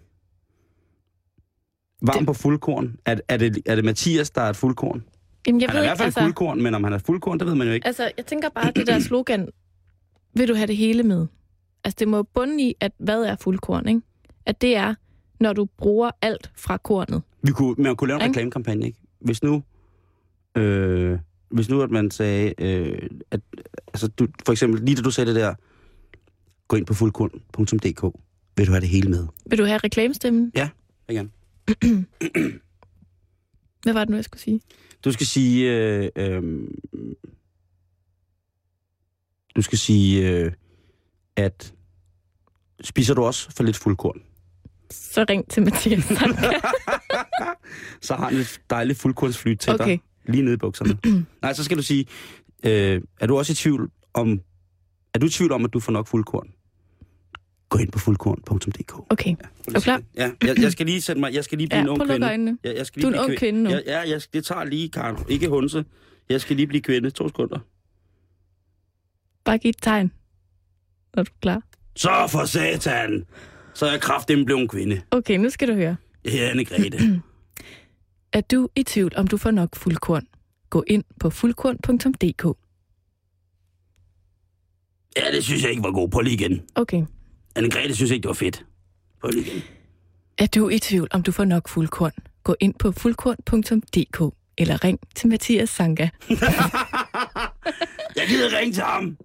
[2.06, 2.96] Varm Det- på fuldkorn.
[3.04, 5.04] Er, er, det, er det Mathias, der er et fuldkorn?
[5.46, 7.38] Jamen, jeg han er ved i hvert fald altså, fuldkorn, men om han er fuldkorn,
[7.38, 7.86] det ved man jo ikke.
[7.86, 9.48] altså, jeg tænker bare, det der slogan,
[10.34, 11.26] vil du have det hele med?
[11.84, 14.00] Altså, det må jo bunde i, at hvad er fuldkorn, ikke?
[14.46, 14.94] At det er,
[15.40, 17.22] når du bruger alt fra kornet.
[17.42, 18.98] Vi kunne, man kunne lave en reklamekampagne, ikke?
[19.20, 19.62] Hvis nu,
[20.56, 21.18] øh,
[21.50, 23.40] hvis nu at man sagde, øh, at,
[23.86, 25.54] altså du, for eksempel, lige da du sagde det der,
[26.68, 28.16] gå ind på fuldkorn.dk,
[28.56, 29.26] vil du have det hele med?
[29.46, 30.52] Vil du have reklamestemmen?
[31.08, 31.32] Igen.
[33.82, 34.60] Hvad var det nu, jeg skulle sige?
[35.04, 36.68] Du skal sige, øh, øh,
[39.56, 40.52] du skal sige, øh,
[41.36, 41.74] at
[42.80, 44.22] spiser du også for lidt fuldkorn,
[44.90, 46.04] Så ring til Mathias
[48.06, 49.84] så har han et dejligt fuldkornsfly til Okay.
[49.86, 50.98] dig, lige nede i bukserne.
[51.42, 52.06] Nej, så skal du sige,
[52.66, 54.40] øh, er du også i tvivl om,
[55.14, 56.52] er du i tvivl om, at du får nok fuldkorn?
[57.72, 59.12] Gå ind på fuldkorn.dk.
[59.12, 59.30] Okay.
[59.68, 60.02] Er du klar?
[60.16, 62.26] Ja, jeg, jeg skal lige sætte mig, jeg skal lige blive Ja, en ung kvinde.
[62.26, 62.58] øjnene.
[62.64, 63.70] Jeg, jeg skal Du lige er en ung kvinde nu.
[63.70, 65.16] Ja, ja jeg, det tager lige, Karen.
[65.28, 65.84] Ikke hunse.
[66.28, 67.10] Jeg skal lige blive kvinde.
[67.10, 67.58] To sekunder.
[69.44, 70.12] Bare giv et tegn,
[71.14, 71.62] når du er klar.
[71.96, 73.24] Så for satan!
[73.74, 75.02] Så er jeg kraftigt blevet en kvinde.
[75.10, 75.96] Okay, nu skal du høre.
[76.24, 76.98] Jeg hedder Anne Grete.
[78.32, 80.26] Er du i tvivl, om du får nok fuldkorn?
[80.70, 82.58] Gå ind på fuldkorn.dk.
[85.16, 86.08] ja, det synes jeg ikke var god.
[86.08, 86.62] På lige igen.
[86.74, 87.02] Okay.
[87.54, 88.64] Anne Grete synes ikke, det var fedt.
[89.20, 89.62] På lige igen.
[90.38, 92.12] Er du i tvivl, om du får nok fuldkorn?
[92.44, 96.02] Gå ind på fuldkorn.dk eller ring til Mathias Sanka.
[98.16, 99.16] Jeg gider ringe til ham.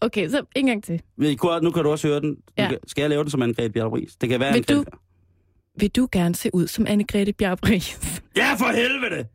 [0.00, 1.02] Okay, så en gang til.
[1.16, 2.34] Nu kan du også høre den.
[2.34, 2.68] Du Ja.
[2.68, 4.84] kan, skal jeg lave den som Anne Grete Bjerg Det kan være, Vil Anne du-
[4.90, 7.98] Grete- Vil du gerne se ud som Anne-Grethe Bjarbris?
[8.36, 9.26] Ja, for helvede!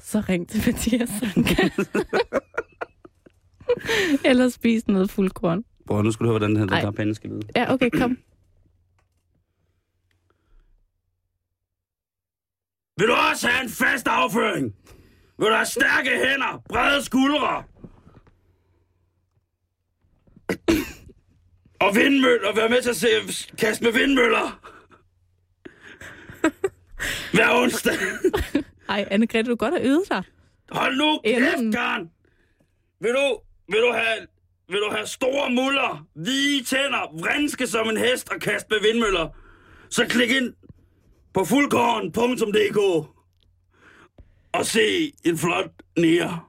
[0.00, 1.68] Så ring til Mathias Sanka.
[4.30, 5.64] eller spis noget fuldkorn.
[5.86, 7.48] Prøv, nu skal du høre, hvordan den her kampagne skal lyde.
[7.56, 8.18] Ja, okay, kom.
[12.98, 14.76] Vil du også have en fast afføring?
[15.38, 17.64] Vil du have stærke hænder, brede skuldre?
[21.80, 23.06] Og vindmøller, være med til at se,
[23.58, 24.60] kaste med vindmøller.
[27.32, 27.94] Hver onsdag.
[28.88, 30.22] Ej, Anne-Grethe, du godt have øvet dig.
[30.70, 32.10] Hold nu kæft, Karen.
[33.00, 34.26] Vil du, vil du have,
[34.68, 39.28] vil du have store muller, hvide tænder, vrinske som en hest og kaste med vindmøller?
[39.90, 40.52] Så klik ind
[41.34, 43.08] på fuldkorn.dk
[44.52, 46.40] og se en flot nære.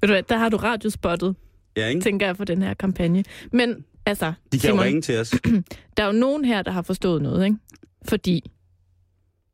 [0.00, 1.36] Ved du hvad, der har du radiospottet,
[1.76, 2.00] Ja, ikke?
[2.00, 3.24] tænker jeg, for den her kampagne.
[3.52, 5.30] Men altså, De kan jo Simon, ringe til os.
[5.96, 7.56] der er jo nogen her, der har forstået noget, ikke?
[8.08, 8.50] Fordi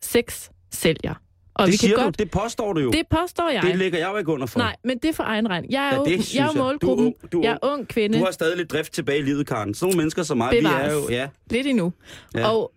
[0.03, 1.14] sex sælger.
[1.59, 2.18] Og det vi kan siger godt...
[2.18, 2.90] du, det påstår du jo.
[2.90, 3.62] Det påstår jeg.
[3.62, 4.59] det lægger jeg jo ikke under for.
[4.59, 5.66] Nej, men det er for egen regn.
[5.70, 7.07] Jeg er Ja, jo, det jeg er jo målgruppen.
[7.07, 8.18] Du er ung- du er jeg er ung kvinde.
[8.18, 9.74] Du har stadig lidt drift tilbage i livet, Karen.
[9.74, 10.92] Sådan nogle mennesker som mig, vi Bevares.
[10.92, 11.09] er jo...
[11.11, 11.92] Ja, Lidt endnu.
[12.34, 12.48] Ja.
[12.48, 12.72] Og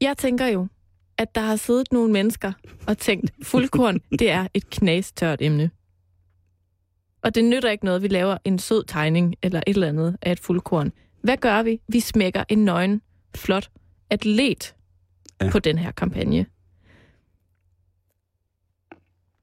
[0.00, 0.66] jeg tænker jo,
[1.18, 2.52] at der har siddet nogle mennesker
[2.86, 5.70] og tænkt, fuldkorn, det er et knastørt emne.
[7.22, 10.16] Og det nytter ikke noget, at vi laver en sød tegning eller et eller andet
[10.22, 10.92] af et fuldkorn.
[11.22, 11.80] Hvad gør vi?
[11.88, 13.02] Vi smækker en nøgen,
[13.36, 13.70] flot
[14.10, 14.74] atlet
[15.40, 15.50] ja.
[15.50, 16.46] på den her kampagne.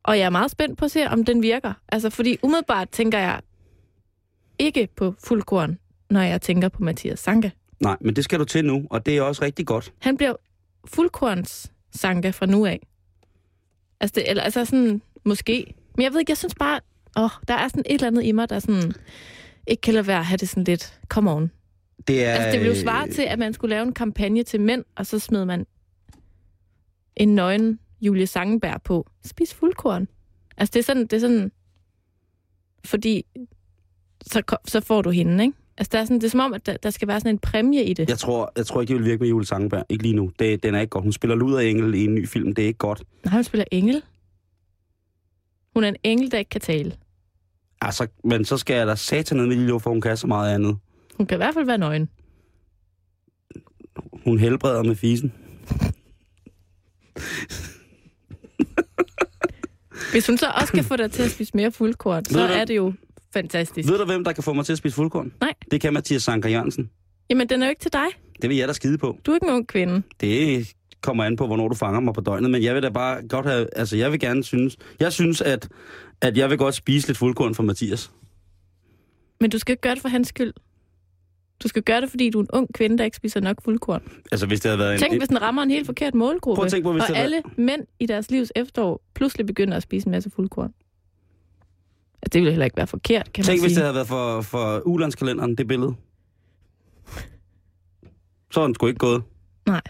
[0.07, 1.73] Og jeg er meget spændt på at se, om den virker.
[1.89, 3.41] Altså, fordi umiddelbart tænker jeg
[4.59, 5.79] ikke på fuldkorn,
[6.09, 7.51] når jeg tænker på Mathias Sanke.
[7.79, 9.93] nej, men det skal du til nu, og det er også rigtig godt.
[9.99, 10.33] Han bliver
[10.85, 12.87] fuldkorns Sanke fra nu af.
[13.99, 15.73] Altså, det, eller, altså sådan, måske.
[15.95, 16.79] Men jeg ved ikke, jeg synes bare,
[17.17, 18.93] åh, der er sådan et eller andet i mig, der sådan,
[19.67, 21.51] ikke kan lade være at have det sådan lidt, come on.
[22.07, 22.31] Det er...
[22.33, 25.05] Altså, det ville jo svare til, at man skulle lave en kampagne til mænd, og
[25.05, 25.65] så smed man
[27.15, 29.07] en nøgen Julie Sangenberg på.
[29.25, 30.07] Spis fuldkorn.
[30.57, 31.51] Altså, det er sådan, det er sådan,
[32.85, 33.25] fordi
[34.25, 35.57] så, så får du hende, ikke?
[35.77, 37.39] Altså, der er sådan, det er som om, at der, der skal være sådan en
[37.39, 38.09] præmie i det.
[38.09, 39.83] Jeg tror, jeg tror ikke, det vil virke med Julie Sangenberg.
[39.89, 40.31] Ikke lige nu.
[40.39, 41.03] Det, den er ikke godt.
[41.03, 42.55] Hun spiller luder engel i en ny film.
[42.55, 43.03] Det er ikke godt.
[43.25, 44.03] Nej, hun spiller engel.
[45.73, 46.95] Hun er en engel, der ikke kan tale.
[47.81, 50.55] Altså, men så skal jeg da satan ned med lille for hun kan så meget
[50.55, 50.77] andet.
[51.17, 52.09] Hun kan i hvert fald være nøgen.
[54.23, 55.33] Hun helbreder med fisen.
[60.11, 62.75] Hvis hun så også kan få dig til at spise mere fuldkorn, så er det
[62.75, 62.93] jo
[63.33, 63.89] fantastisk.
[63.89, 65.33] Ved du, hvem der kan få mig til at spise fuldkorn?
[65.41, 65.53] Nej.
[65.71, 66.89] Det kan Mathias Sanker Jørgensen.
[67.29, 68.05] Jamen, den er jo ikke til dig.
[68.41, 69.17] Det vil jeg da skide på.
[69.25, 70.01] Du er ikke en ung kvinde.
[70.21, 70.67] Det
[71.01, 73.45] kommer an på, hvornår du fanger mig på døgnet, men jeg vil da bare godt
[73.45, 75.69] have, altså jeg vil gerne synes, jeg synes, at,
[76.21, 78.11] at jeg vil godt spise lidt fuldkorn for Mathias.
[79.41, 80.53] Men du skal ikke gøre det for hans skyld.
[81.63, 84.03] Du skal gøre det, fordi du er en ung kvinde, der ikke spiser nok fuldkorn.
[84.31, 84.99] Altså hvis det havde været en...
[84.99, 87.41] Tænk, hvis den rammer en helt forkert målgruppe, Prøv at på, hvis og det alle
[87.57, 90.73] mænd i deres livs efterår pludselig begynder at spise en masse fuldkorn.
[92.21, 93.75] Altså, det ville heller ikke være forkert, kan Tænk, man hvis sige.
[93.75, 95.95] det havde været for, for ulandskalenderen, det billede.
[98.51, 99.23] Så er den sgu ikke gået.
[99.65, 99.81] Nej.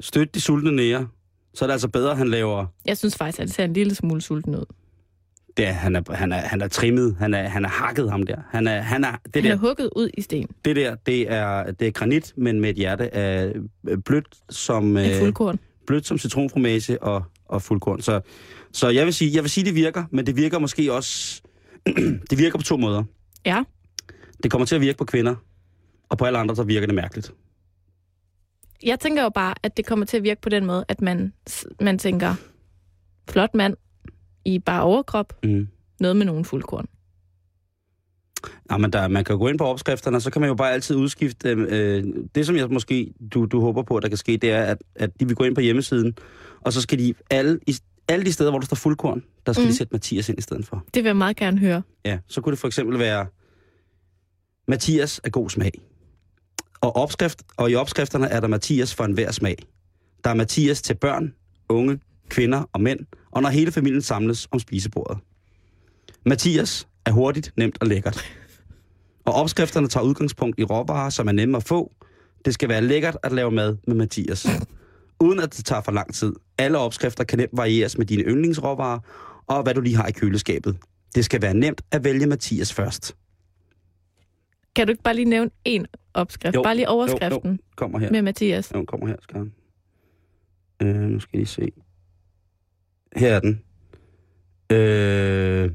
[0.00, 1.08] Støt de sultne nære.
[1.54, 2.66] Så er det altså bedre, at han laver...
[2.84, 4.64] Jeg synes faktisk, at det ser en lille smule sulten ud.
[5.58, 7.16] Det er, han, er, han, er, han er trimmet.
[7.18, 8.36] Han er, han er hakket ham der.
[8.50, 11.32] Han er, han er, det, Han er der, hugget ud i sten det der, det
[11.32, 13.52] er, det er granit, men med et hjerte af
[13.88, 15.58] øh, blødt som, af øh, fuldkorn.
[15.86, 18.00] blødt som citronfromage og, og fuldkorn.
[18.00, 18.20] Så,
[18.72, 21.42] så jeg vil sige, jeg vil sige, det virker, men det virker måske også...
[22.30, 23.04] det virker på to måder.
[23.46, 23.62] Ja.
[24.42, 25.34] Det kommer til at virke på kvinder,
[26.08, 27.32] og på alle andre, så virker det mærkeligt.
[28.82, 31.32] Jeg tænker jo bare, at det kommer til at virke på den måde, at man,
[31.80, 32.34] man tænker,
[33.30, 33.76] flot mand
[34.48, 35.68] i bare overkrop, Mm.
[36.00, 36.86] noget med nogen fuldkorn.
[38.70, 40.72] Ja, men der, man kan gå ind på opskrifterne, og så kan man jo bare
[40.72, 41.60] altid udskifte dem.
[41.64, 44.78] Øh, det, som jeg måske, du, du håber på, der kan ske, det er, at,
[44.94, 46.16] at de vil gå ind på hjemmesiden,
[46.60, 47.76] og så skal de, alle, i,
[48.08, 49.62] alle de steder, hvor der står fuldkorn, der skal.
[49.64, 49.68] Mm.
[49.68, 50.84] de sætte Mathias ind i stedet for.
[50.94, 51.82] Det vil jeg meget gerne høre.
[52.04, 53.26] Ja, så kunne det for eksempel være,
[54.68, 55.72] Mathias er god smag.
[56.80, 59.56] Og, opskrift, og i opskrifterne er der Mathias for enhver smag.
[60.24, 61.34] Der er Mathias til børn,
[61.68, 63.00] unge, kvinder og mænd,
[63.30, 65.18] og når hele familien samles om spisebordet.
[66.26, 68.24] Mathias er hurtigt, nemt og lækkert.
[69.24, 71.92] Og opskrifterne tager udgangspunkt i råvarer, som er nemme at få.
[72.44, 74.46] Det skal være lækkert at lave mad med Mathias.
[75.20, 76.32] Uden at det tager for lang tid.
[76.58, 78.98] Alle opskrifter kan nemt varieres med dine yndlingsråvarer,
[79.46, 80.76] og hvad du lige har i køleskabet.
[81.14, 83.16] Det skal være nemt at vælge Mathias først.
[84.76, 86.54] Kan du ikke bare lige nævne én opskrift?
[86.54, 88.10] Jo, bare lige overskriften Jo, kommer her.
[88.10, 88.72] med Mathias.
[88.74, 89.52] Jo, kommer her, skal han.
[90.82, 91.68] Øh, nu skal I se.
[93.18, 93.62] Her er den.
[94.72, 95.70] Øh,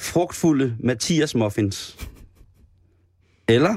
[0.00, 2.08] frugtfulde Mathias muffins.
[3.48, 3.76] Eller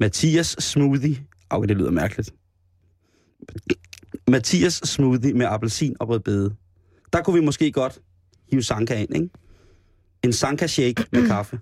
[0.00, 1.16] Mathias smoothie.
[1.50, 2.34] Okay, det lyder mærkeligt.
[4.28, 6.54] Mathias smoothie med appelsin og rødbede.
[7.12, 7.98] Der kunne vi måske godt
[8.50, 9.28] hive sanka ind, ikke?
[10.24, 11.60] En sanka shake med kaffe.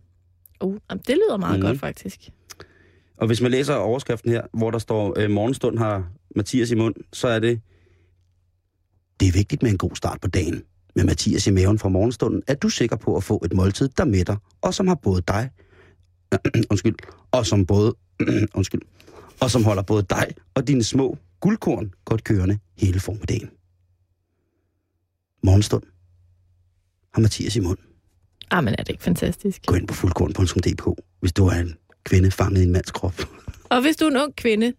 [0.61, 1.67] Uh, det lyder meget Mhm.
[1.67, 1.71] mm.
[1.71, 2.31] godt, faktisk.
[3.17, 6.95] Og hvis man læser overskriften her, hvor der står, øh, morgenstund har Mathias i mund,
[7.13, 7.61] så er det,
[9.21, 10.63] det er vigtigt med en god start på dagen.
[10.95, 14.05] Med Mathias i maven fra morgenstunden er du sikker på at få et måltid, der
[14.05, 15.51] mætter, og som har både dig,
[16.71, 16.95] undskyld,
[17.31, 17.95] og som både,
[18.59, 18.83] undskyld,
[19.41, 23.51] og som holder både dig og dine små guldkorn godt kørende hele formiddagen.
[25.43, 25.83] Morgenstund
[27.15, 27.79] har Mathias i mund.
[28.51, 29.67] Ah, men er det ikke fantastisk?
[29.67, 33.15] Gå ind på fuldkorn.dk, hvis du er en kvinde fanget i en mands krop.
[33.65, 34.73] Og hvis du er en ung kvinde,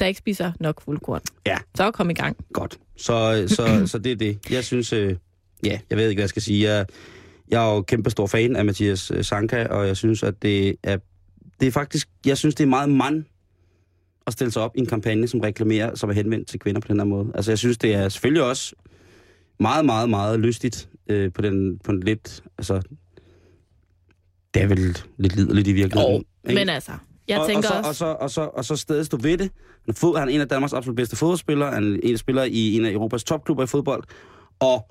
[0.00, 1.56] der ikke spiser nok fuldkorn, Ja.
[1.74, 2.36] så kom i gang.
[2.52, 2.78] Godt.
[2.96, 4.38] Så, så, så det er det.
[4.50, 5.16] Jeg synes, øh,
[5.64, 6.70] ja, jeg ved ikke, hvad jeg skal sige.
[6.70, 6.86] Jeg,
[7.48, 10.76] jeg er jo kæmpe stor fan af Mathias øh, Sanka, og jeg synes, at det
[10.82, 10.96] er,
[11.60, 13.24] det er faktisk, jeg synes, det er meget mand
[14.26, 16.88] at stille sig op i en kampagne, som reklamerer, som er henvendt til kvinder på
[16.88, 17.32] den her måde.
[17.34, 18.74] Altså, jeg synes, det er selvfølgelig også
[19.60, 22.82] meget, meget, meget lystigt øh, på, den, på en lidt, altså,
[24.54, 26.24] det er vel lidt liderligt i virkeligheden.
[26.48, 26.54] ikke?
[26.60, 26.92] Men altså,
[27.28, 27.88] jeg og, tænker og så, også...
[27.88, 29.50] Og så, og, så, og så stedet stå ved det.
[29.84, 31.72] Han er, fod, han er en af Danmarks absolut bedste fodboldspillere.
[31.72, 34.04] Han er en spiller i en af Europas topklubber i fodbold.
[34.60, 34.90] Og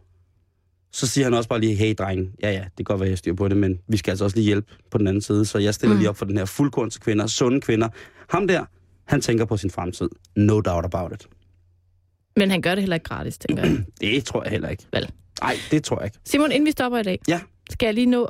[0.91, 3.17] så siger han også bare lige, hey drenge, ja ja, det kan godt være, jeg
[3.17, 5.45] styr på det, men vi skal altså også lige hjælpe på den anden side.
[5.45, 5.97] Så jeg stiller mm.
[5.97, 5.99] Mm.
[5.99, 7.89] lige op for den her fuldkorn til kvinder, sunde kvinder.
[8.29, 8.65] Ham der,
[9.05, 10.09] han tænker på sin fremtid.
[10.35, 11.27] No doubt about it.
[12.37, 13.83] Men han gør det heller ikke gratis, tænker jeg.
[14.01, 14.83] Det tror jeg heller ikke.
[14.93, 15.09] Vel.
[15.41, 16.17] Nej, det tror jeg ikke.
[16.25, 17.39] Simon, inden vi stopper i dag, Ja.
[17.69, 18.29] skal jeg lige nå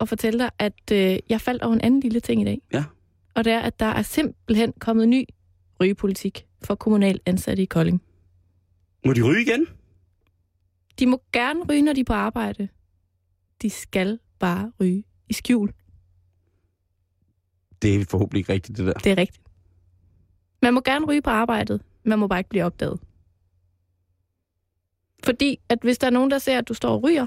[0.00, 2.60] at fortælle dig, at øh, jeg faldt over en anden lille ting i dag.
[2.72, 2.84] Ja.
[3.34, 5.24] Og det er, at der er simpelthen kommet ny
[5.80, 8.02] rygepolitik for kommunal ansatte i Kolding.
[9.06, 9.66] Må de ryge igen?
[10.98, 12.68] De må gerne ryge, når de er på arbejde.
[13.62, 15.72] De skal bare ryge i skjul.
[17.82, 18.92] Det er forhåbentlig ikke rigtigt, det der.
[18.92, 19.42] Det er rigtigt.
[20.62, 21.82] Man må gerne ryge på arbejdet.
[22.04, 23.00] Man må bare ikke blive opdaget.
[25.24, 27.26] Fordi at hvis der er nogen, der ser, at du står og ryger,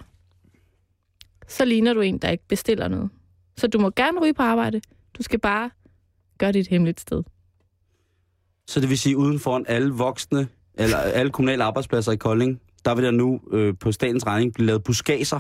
[1.48, 3.10] så ligner du en, der ikke bestiller noget.
[3.58, 4.82] Så du må gerne ryge på arbejde.
[5.18, 5.70] Du skal bare
[6.38, 7.24] gøre det et hemmeligt sted.
[8.68, 12.96] Så det vil sige, uden foran alle voksne, eller alle kommunale arbejdspladser i Kolding, der
[12.96, 15.40] vil der nu øh, på statens regning blive lavet buskager.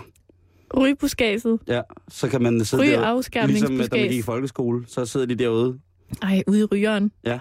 [0.77, 1.59] Rygebuskadset.
[1.67, 3.47] Ja, så kan man sidde derude.
[3.47, 5.79] Ligesom øh, da man gik i folkeskole, så sidder de derude.
[6.21, 7.11] Ej, ude i rygeren.
[7.25, 7.39] Ja.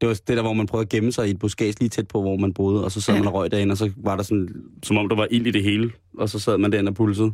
[0.00, 2.08] Det var det der, hvor man prøvede at gemme sig i et buskage lige tæt
[2.08, 3.20] på, hvor man boede, og så sad Ja.
[3.20, 4.48] man og røg derinde, og så var der sådan,
[4.82, 7.32] som om der var ild i det hele, og så sad man derinde og pulsede.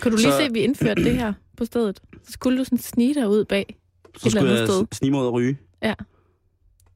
[0.00, 2.00] Kunne du lige Så- se, at vi indførte det her på stedet?
[2.24, 3.66] Så skulle du sådan snige dig ud bag.
[3.68, 4.86] Så Et eller skulle andet jeg sted.
[4.92, 5.56] snige mod at ryge.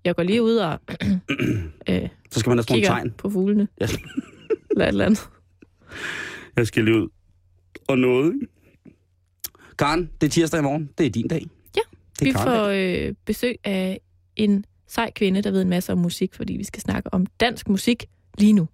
[0.04, 0.78] Jeg går lige ud og
[1.88, 3.10] øh, Så skal man nogle kigger tegn.
[3.18, 3.68] på fuglene.
[3.80, 3.86] Ja.
[4.70, 5.28] Eller et eller andet.
[6.56, 7.08] Jeg skal lige ud.
[7.88, 8.34] Og noget.
[8.34, 8.46] ikke?
[9.78, 10.90] Karen, det er tirsdag i morgen.
[10.98, 11.46] Det er din dag.
[11.76, 11.80] Ja,
[12.18, 12.66] det Vi Karen får
[13.08, 14.00] øh, besøg af
[14.36, 17.68] en sej kvinde, der ved en masse om musik, fordi vi skal snakke om dansk
[17.68, 18.04] musik
[18.38, 18.68] lige nu.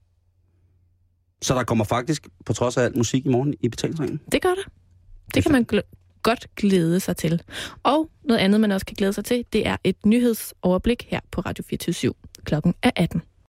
[1.47, 4.21] Så der kommer faktisk, på trods af alt musik i morgen, i betalingsringen.
[4.33, 4.71] Det gør der.
[5.35, 7.43] Det kan man gl- godt glæde sig til.
[7.83, 11.41] Og noget andet, man også kan glæde sig til, det er et nyhedsoverblik her på
[11.41, 13.23] Radio 24 Klokken er 18.